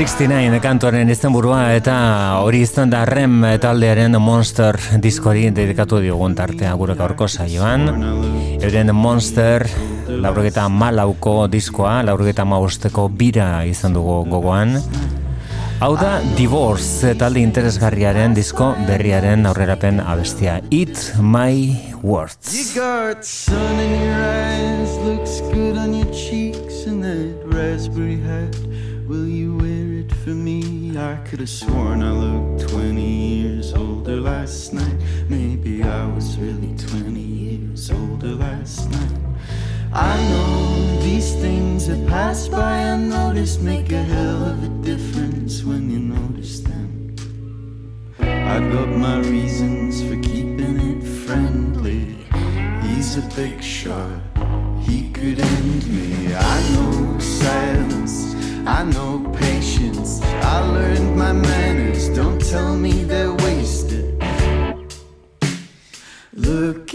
69 0.00 0.62
kantuaren 0.64 1.10
izenburua 1.12 1.74
eta 1.76 1.94
hori 2.40 2.62
izan 2.64 2.88
da 2.88 3.02
Rem 3.04 3.42
taldearen 3.60 4.16
Monster 4.16 4.78
diskori 4.96 5.50
dedikatu 5.52 5.98
diogun 6.00 6.32
tartea 6.38 6.70
gure 6.80 6.94
gaurko 6.96 7.28
saioan. 7.28 7.84
Euren 8.64 8.94
Monster 8.96 9.66
laurogeta 10.08 10.64
malauko 10.72 11.34
diskoa, 11.52 11.98
laurogeta 12.08 12.48
mausteko 12.48 13.10
bira 13.12 13.66
izan 13.68 13.92
dugu 13.92 14.22
gogoan. 14.32 14.78
Hau 15.84 15.92
da 16.00 16.16
Divorce 16.32 17.12
talde 17.20 17.44
interesgarriaren 17.44 18.32
disko 18.32 18.72
berriaren 18.88 19.44
aurrerapen 19.52 20.00
abestia. 20.00 20.62
Eat 20.70 21.12
My 21.20 21.76
Words. 22.00 22.54
You 22.56 22.64
got 22.72 23.20
sun 23.20 23.76
in 23.84 24.00
your 24.00 24.16
eyes, 24.16 24.96
looks 25.04 25.42
good 25.52 25.76
on 25.76 25.92
your 25.92 26.08
cheeks, 26.08 26.86
and 26.86 27.04
that 27.04 27.52
raspberry 27.52 28.16
hat. 28.24 28.56
Will 29.10 29.28
you 29.28 29.59
for 30.24 30.30
me? 30.30 30.96
I 30.98 31.16
could 31.24 31.40
have 31.40 31.48
sworn 31.48 32.02
I 32.02 32.12
looked 32.12 32.68
20 32.68 33.00
years 33.00 33.72
older 33.72 34.20
last 34.20 34.72
night. 34.74 34.98
Maybe 35.28 35.82
I 35.82 36.06
was 36.14 36.36
really 36.36 36.74
20 36.76 37.20
years 37.20 37.90
older 37.90 38.34
last 38.34 38.90
night. 38.90 39.18
I 39.92 40.16
know 40.28 41.00
these 41.00 41.34
things 41.36 41.86
that 41.86 42.06
pass 42.06 42.48
by 42.48 42.76
unnoticed 42.76 43.62
make 43.62 43.92
a 43.92 44.02
hell 44.02 44.44
of 44.44 44.62
a 44.62 44.68
difference 44.84 45.64
when 45.64 45.90
you 45.90 45.98
notice 45.98 46.60
them. 46.60 47.16
I've 48.20 48.70
got 48.72 48.88
my 48.88 49.20
reasons 49.20 50.02
for 50.02 50.16
keeping 50.20 50.76
it 50.92 51.02
friendly. 51.02 52.26
He's 52.86 53.16
a 53.16 53.22
big 53.34 53.62
shot, 53.62 54.20
he 54.82 55.10
could 55.10 55.40
end 55.40 55.86
me. 55.86 56.34
I 56.34 56.58
know 56.74 57.18
silence, 57.18 58.34
I 58.66 58.84
know 58.84 59.20
patience. 59.32 59.49
I 60.52 60.58
learned 60.62 61.16
my 61.16 61.32
manners, 61.32 62.08
don't 62.08 62.40
tell 62.40 62.74
me 62.74 63.04
they're 63.04 63.32
wasted. 63.32 64.20
Look 66.32 66.92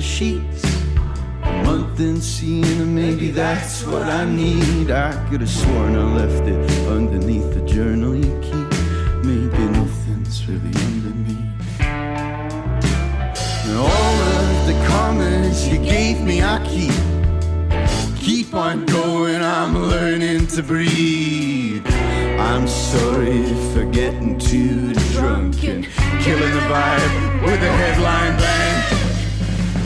the 0.00 0.06
sheets. 0.06 0.64
A 1.42 1.62
month 1.64 2.00
in 2.00 2.22
seeing, 2.22 2.94
maybe 2.94 3.30
that's 3.30 3.84
what 3.84 4.04
I 4.04 4.24
need. 4.24 4.90
I 4.90 5.12
could 5.28 5.42
have 5.42 5.50
sworn 5.50 5.94
I 5.94 6.04
left 6.20 6.48
it 6.48 6.88
underneath 6.88 7.52
the 7.52 7.60
journal 7.66 8.16
you 8.16 8.32
keep. 8.40 8.70
Maybe 9.30 9.62
nothing's 9.78 10.48
really 10.48 10.74
underneath. 10.88 11.80
And 13.66 13.76
all 13.76 14.16
of 14.36 14.66
the 14.70 14.76
comments 14.88 15.66
you 15.66 15.76
gave 15.76 16.22
me, 16.22 16.42
I 16.42 16.56
keep. 16.72 16.98
Keep 18.18 18.54
on 18.54 18.86
going, 18.86 19.42
I'm 19.42 19.74
learning 19.76 20.46
to 20.54 20.62
breathe. 20.62 21.86
I'm 22.48 22.66
sorry 22.66 23.44
for 23.72 23.84
getting 23.84 24.38
too 24.38 24.94
drunk 25.12 25.62
and 25.64 25.84
killing 26.24 26.54
the 26.58 26.64
vibe 26.72 27.42
with 27.42 27.62
a 27.62 27.72
headline 27.82 28.36
bang. 28.38 28.69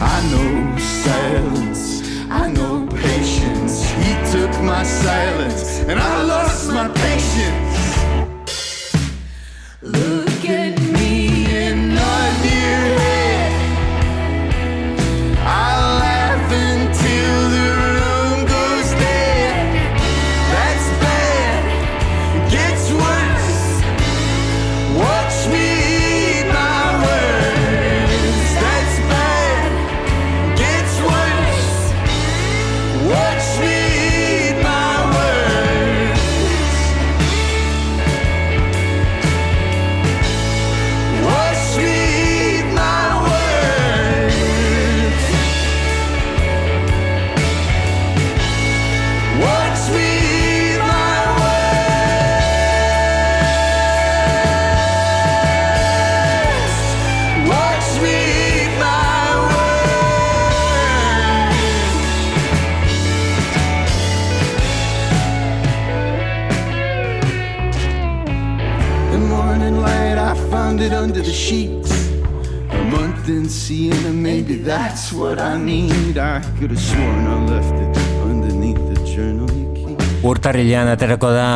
I 0.07 0.21
know 0.31 0.79
silence, 0.79 2.03
I 2.31 2.51
know 2.53 2.87
patience. 2.89 3.85
He 4.03 4.13
took 4.33 4.53
my 4.63 4.83
silence, 4.83 5.81
and 5.89 5.99
I 5.99 6.23
lost 6.23 6.69
my 6.69 6.89
patience. 6.89 7.74
In 73.45 73.51
seeing, 73.51 74.07
and 74.07 74.23
maybe 74.23 74.57
that's 74.57 75.13
what 75.13 75.39
I 75.39 75.57
need. 75.59 76.17
I 76.17 76.41
could 76.59 76.71
have 76.71 76.81
sworn 76.81 77.27
I 77.27 77.37
left 77.53 77.77
it 77.77 77.97
underneath 78.25 78.81
the 78.91 78.99
journal 79.05 79.49
you 79.53 79.69
keep. 79.77 79.99
Urtarrilean 80.25 80.89
aterako 80.89 81.31
da 81.37 81.49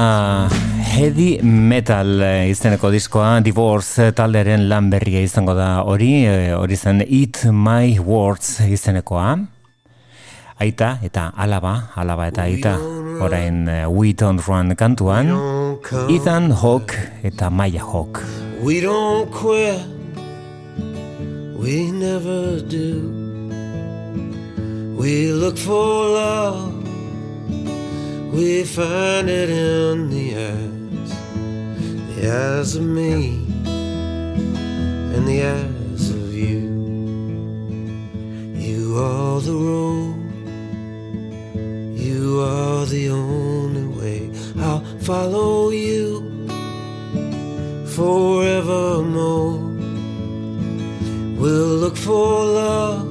heavy 0.85 1.39
metal 1.43 2.21
eh, 2.21 2.51
izeneko 2.53 2.91
diskoa, 2.93 3.39
Divorce 3.41 4.11
talderen 4.13 4.69
lan 4.69 4.91
berria 4.93 5.23
izango 5.25 5.55
da 5.57 5.83
hori, 5.89 6.13
eh, 6.29 6.53
hori 6.57 6.77
zen 6.77 7.01
Eat 7.07 7.47
My 7.53 7.97
Words 7.99 8.59
izenekoa. 8.69 9.39
Aita 10.59 10.97
eta 11.07 11.31
alaba, 11.37 11.75
alaba 11.97 12.27
eta 12.29 12.45
aita, 12.45 12.75
orain 13.25 13.63
eh, 13.69 13.85
We 13.87 14.13
Don't 14.13 14.45
Run 14.45 14.75
kantuan, 14.77 15.33
Ethan 16.11 16.51
Hawke 16.53 16.99
eta 17.23 17.49
Maya 17.49 17.87
Hawke. 17.87 18.27
We 18.61 18.83
don't 18.83 19.31
quit, 19.31 19.98
we 21.59 21.91
never 21.91 22.61
do. 22.61 22.95
We 24.97 25.33
look 25.33 25.59
for 25.59 25.75
love, 25.75 26.75
we 28.33 28.65
find 28.65 29.29
it 29.29 29.51
in 29.51 30.09
the 30.09 30.37
eyes, 30.37 31.11
the 32.15 32.31
eyes 32.31 32.77
of 32.77 32.85
me, 32.85 33.45
and 35.15 35.27
the 35.27 35.43
eyes 35.43 36.11
of 36.11 36.33
you. 36.33 36.69
You 38.55 38.99
are 38.99 39.41
the 39.41 39.53
road, 39.53 40.15
you 41.99 42.41
are 42.41 42.87
the 42.87 43.11
only 43.11 43.87
way. 43.99 44.31
I'll 44.61 44.85
follow 45.01 45.71
you 45.71 46.23
forevermore. 47.97 49.78
We'll 51.39 51.77
look 51.77 51.97
for 51.97 52.45
love, 52.45 53.07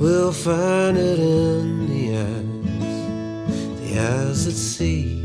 we'll 0.00 0.32
find 0.32 0.96
it 0.96 1.18
in 1.18 1.86
the 1.86 2.16
eyes, 2.16 3.80
the 3.80 3.98
eyes 4.00 4.44
that 4.46 4.52
see 4.52 5.20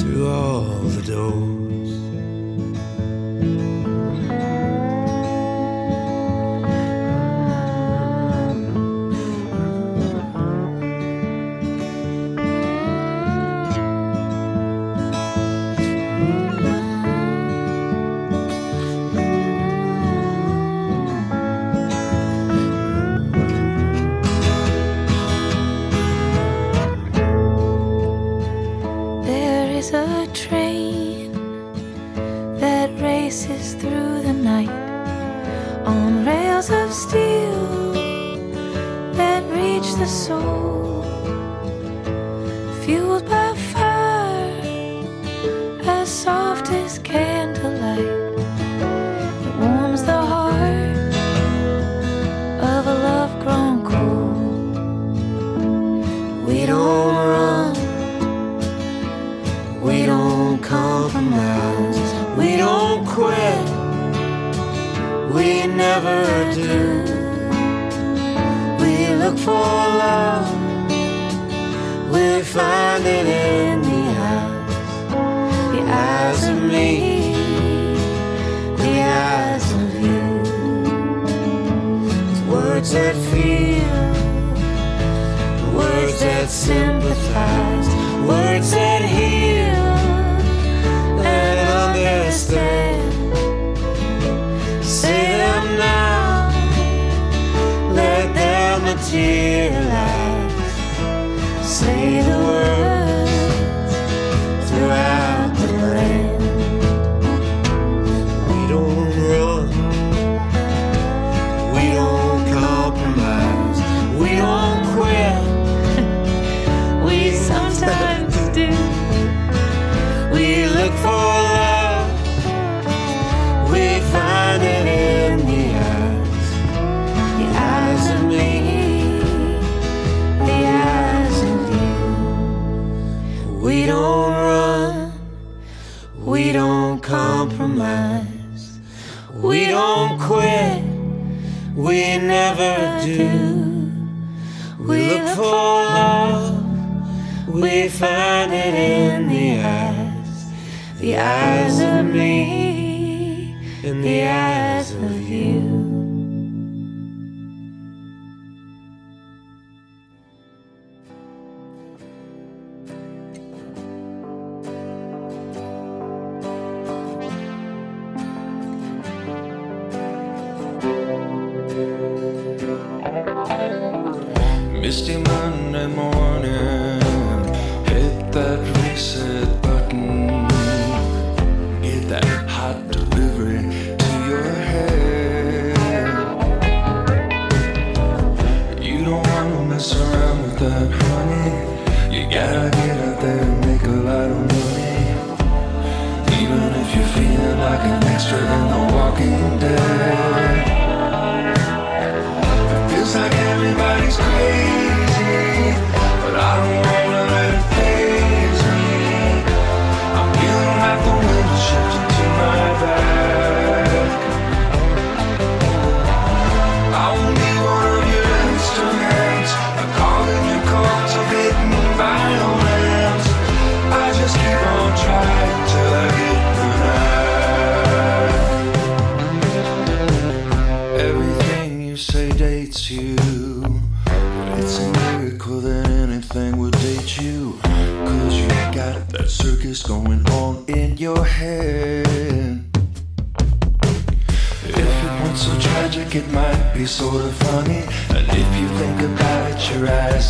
through 0.00 0.28
all 0.28 0.80
the 0.80 1.02
doors. 1.02 1.62
soul. 40.12 40.81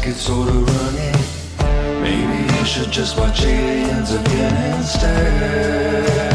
It's 0.04 0.22
sort 0.22 0.48
of 0.48 0.66
running. 0.66 2.02
Maybe 2.02 2.50
I 2.50 2.64
should 2.64 2.90
just 2.90 3.16
watch 3.16 3.44
aliens 3.44 4.12
again 4.12 4.76
instead. 4.76 6.31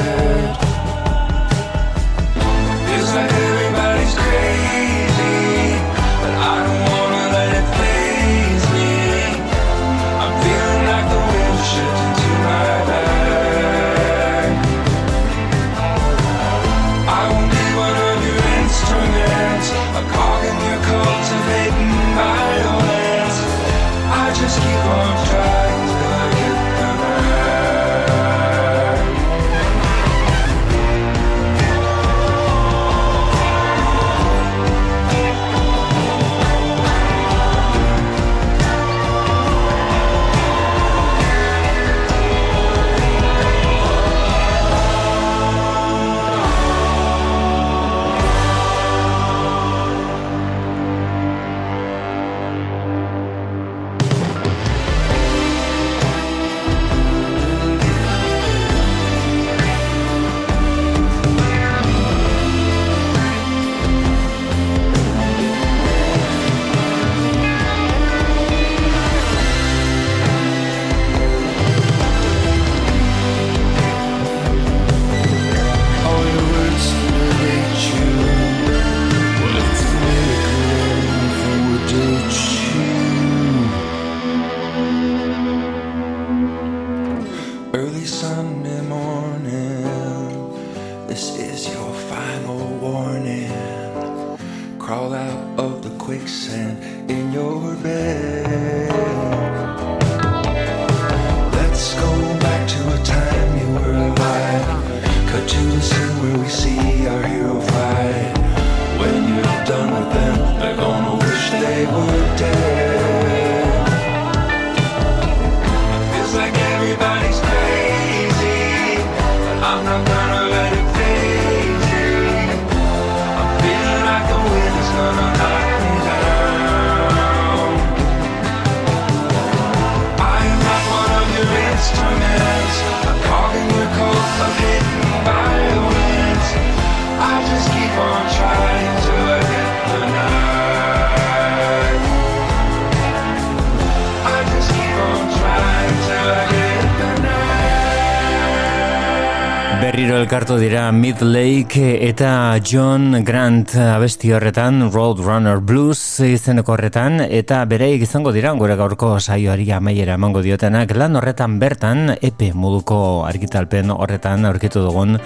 Elkartu 150.87 150.91
dira 150.91 150.91
Mid 150.91 151.21
Lake 151.21 152.07
eta 152.07 152.59
John 152.63 153.23
Grant 153.23 153.75
abesti 153.75 154.31
horretan, 154.31 154.91
Roadrunner 154.91 155.59
Blues 155.59 156.19
izeneko 156.19 156.73
horretan, 156.73 157.19
eta 157.21 157.65
bereik 157.65 158.01
izango 158.03 158.31
dira 158.31 158.53
gure 158.53 158.75
gaurko 158.75 159.19
saioari 159.19 159.71
amaiera 159.71 160.13
emango 160.15 160.41
diotenak 160.41 160.95
lan 160.95 161.15
horretan 161.15 161.59
bertan, 161.59 162.17
epe 162.21 162.53
moduko 162.53 163.25
argitalpen 163.25 163.91
horretan 163.91 164.45
aurkitu 164.45 164.79
dugun 164.79 165.19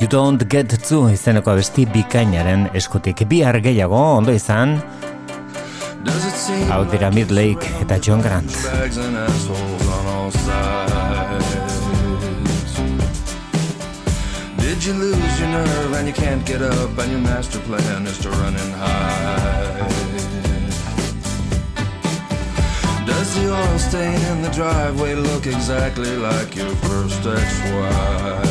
You 0.00 0.08
Don't 0.08 0.44
Get 0.48 0.76
To 0.88 1.08
izeneko 1.10 1.52
abesti 1.52 1.86
bikainaren 1.86 2.70
eskutik. 2.74 3.26
Bihar 3.28 3.60
gehiago, 3.60 4.18
ondo 4.18 4.32
izan, 4.32 4.80
hau 6.70 6.84
dira 6.90 7.10
Mid 7.10 7.30
Lake 7.30 7.72
eta 7.80 7.98
John 8.00 8.20
Grant. 8.20 8.52
Did 14.66 14.84
you 14.84 14.94
lose 14.94 15.38
your 15.38 15.48
nerve 15.48 15.92
and 15.92 16.08
you 16.08 16.12
can't 16.12 16.44
get 16.44 16.60
up 16.60 16.98
and 16.98 17.12
your 17.12 17.20
master 17.20 17.60
plan 17.60 18.04
is 18.04 18.18
to 18.18 18.30
run 18.30 18.56
and 18.56 18.72
hide? 18.74 19.88
Does 23.06 23.34
the 23.36 23.54
oil 23.54 23.78
stain 23.78 24.20
in 24.32 24.42
the 24.42 24.50
driveway 24.50 25.14
look 25.14 25.46
exactly 25.46 26.16
like 26.16 26.56
your 26.56 26.74
first 26.88 27.24
ex-wife? 27.24 28.42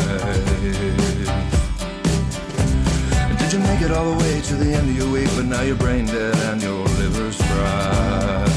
Did 3.37 3.51
you 3.51 3.59
make 3.59 3.81
it 3.81 3.91
all 3.91 4.09
the 4.13 4.17
way 4.23 4.39
to 4.39 4.55
the 4.55 4.73
end 4.73 4.89
of 4.91 4.95
your 4.95 5.11
week, 5.11 5.29
but 5.35 5.43
now 5.43 5.63
you're 5.63 5.75
brain 5.75 6.05
dead 6.05 6.33
and 6.49 6.63
your 6.63 6.85
liver's 6.95 7.35
fried? 7.41 8.47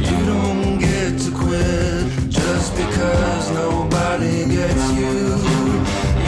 You 0.00 0.24
don't 0.24 0.78
get 0.78 1.20
to 1.20 1.30
quit 1.30 1.99
because 2.76 3.50
nobody 3.52 4.46
gets 4.46 4.92
you. 4.92 5.36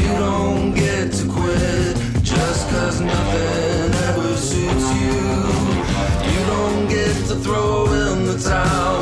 You 0.02 0.12
don't 0.18 0.74
get 0.74 1.12
to 1.12 1.28
quit 1.28 1.96
just 2.22 2.68
cause 2.70 3.00
nothing 3.00 3.94
ever 4.08 4.36
suits 4.36 4.88
you. 5.00 5.20
You 6.30 6.40
don't 6.46 6.88
get 6.88 7.14
to 7.28 7.34
throw 7.36 7.86
in 7.86 8.26
the 8.26 8.38
towel. 8.38 9.01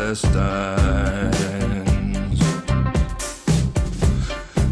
Intestines? 0.00 1.36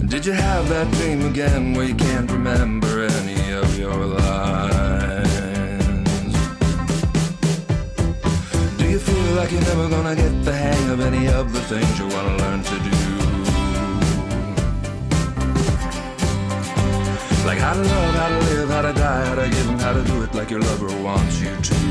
Did 0.09 0.25
you 0.25 0.33
have 0.33 0.69
that 0.69 0.91
dream 0.93 1.27
again 1.27 1.75
where 1.75 1.85
you 1.87 1.95
can't 1.95 2.31
remember 2.31 3.07
any 3.07 3.53
of 3.53 3.79
your 3.79 3.95
lines? 3.95 5.27
Do 8.79 8.89
you 8.89 8.99
feel 8.99 9.35
like 9.35 9.53
you're 9.53 9.61
never 9.63 9.89
gonna 9.89 10.17
get 10.17 10.45
the 10.45 10.53
hang 10.53 10.91
of 10.91 11.01
any 11.01 11.29
of 11.29 11.53
the 11.53 11.61
things 11.61 11.99
you 11.99 12.09
wanna 12.09 12.37
learn 12.39 12.63
to 12.63 12.79
do? 12.89 12.97
Like 17.47 17.59
how 17.59 17.75
to 17.75 17.83
love, 17.83 18.15
how 18.15 18.29
to 18.29 18.39
live, 18.51 18.69
how 18.71 18.83
to 18.83 18.93
die, 18.93 19.25
how 19.27 19.35
to 19.35 19.49
give 19.49 19.69
and 19.69 19.81
how 19.81 19.93
to 19.93 20.03
do 20.05 20.23
it 20.23 20.35
like 20.35 20.51
your 20.51 20.61
lover 20.61 20.91
wants 21.03 21.41
you 21.41 21.55
to. 21.57 21.88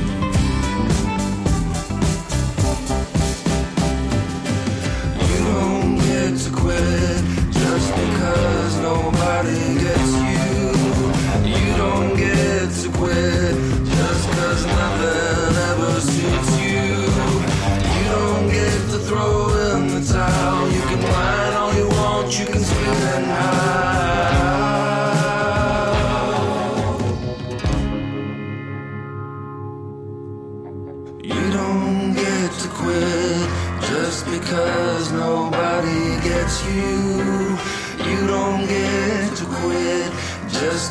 Quit 12.97 13.36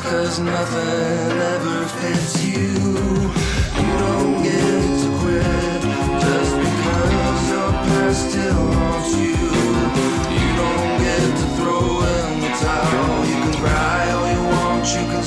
Cause 0.09 0.39
nothing 0.39 1.37
ever 1.37 1.85
fits 1.85 2.41
you. 2.41 2.71
You 3.77 3.93
don't 3.99 4.41
get 4.41 4.81
to 5.01 5.09
quit 5.19 5.81
just 6.21 6.53
because 6.55 7.49
your 7.49 7.71
past 7.87 8.29
still 8.29 8.71
haunts 8.71 9.13
you. 9.17 9.35
You 10.31 10.49
don't 10.63 10.91
get 11.03 11.27
to 11.39 11.45
throw 11.57 12.01
in 12.07 12.39
the 12.39 12.51
towel. 12.55 13.25
You 13.25 13.35
can 13.43 13.53
cry 13.61 14.11
all 14.11 14.27
you 14.31 14.43
want, 14.55 14.85
you 14.95 15.03
can 15.11 15.23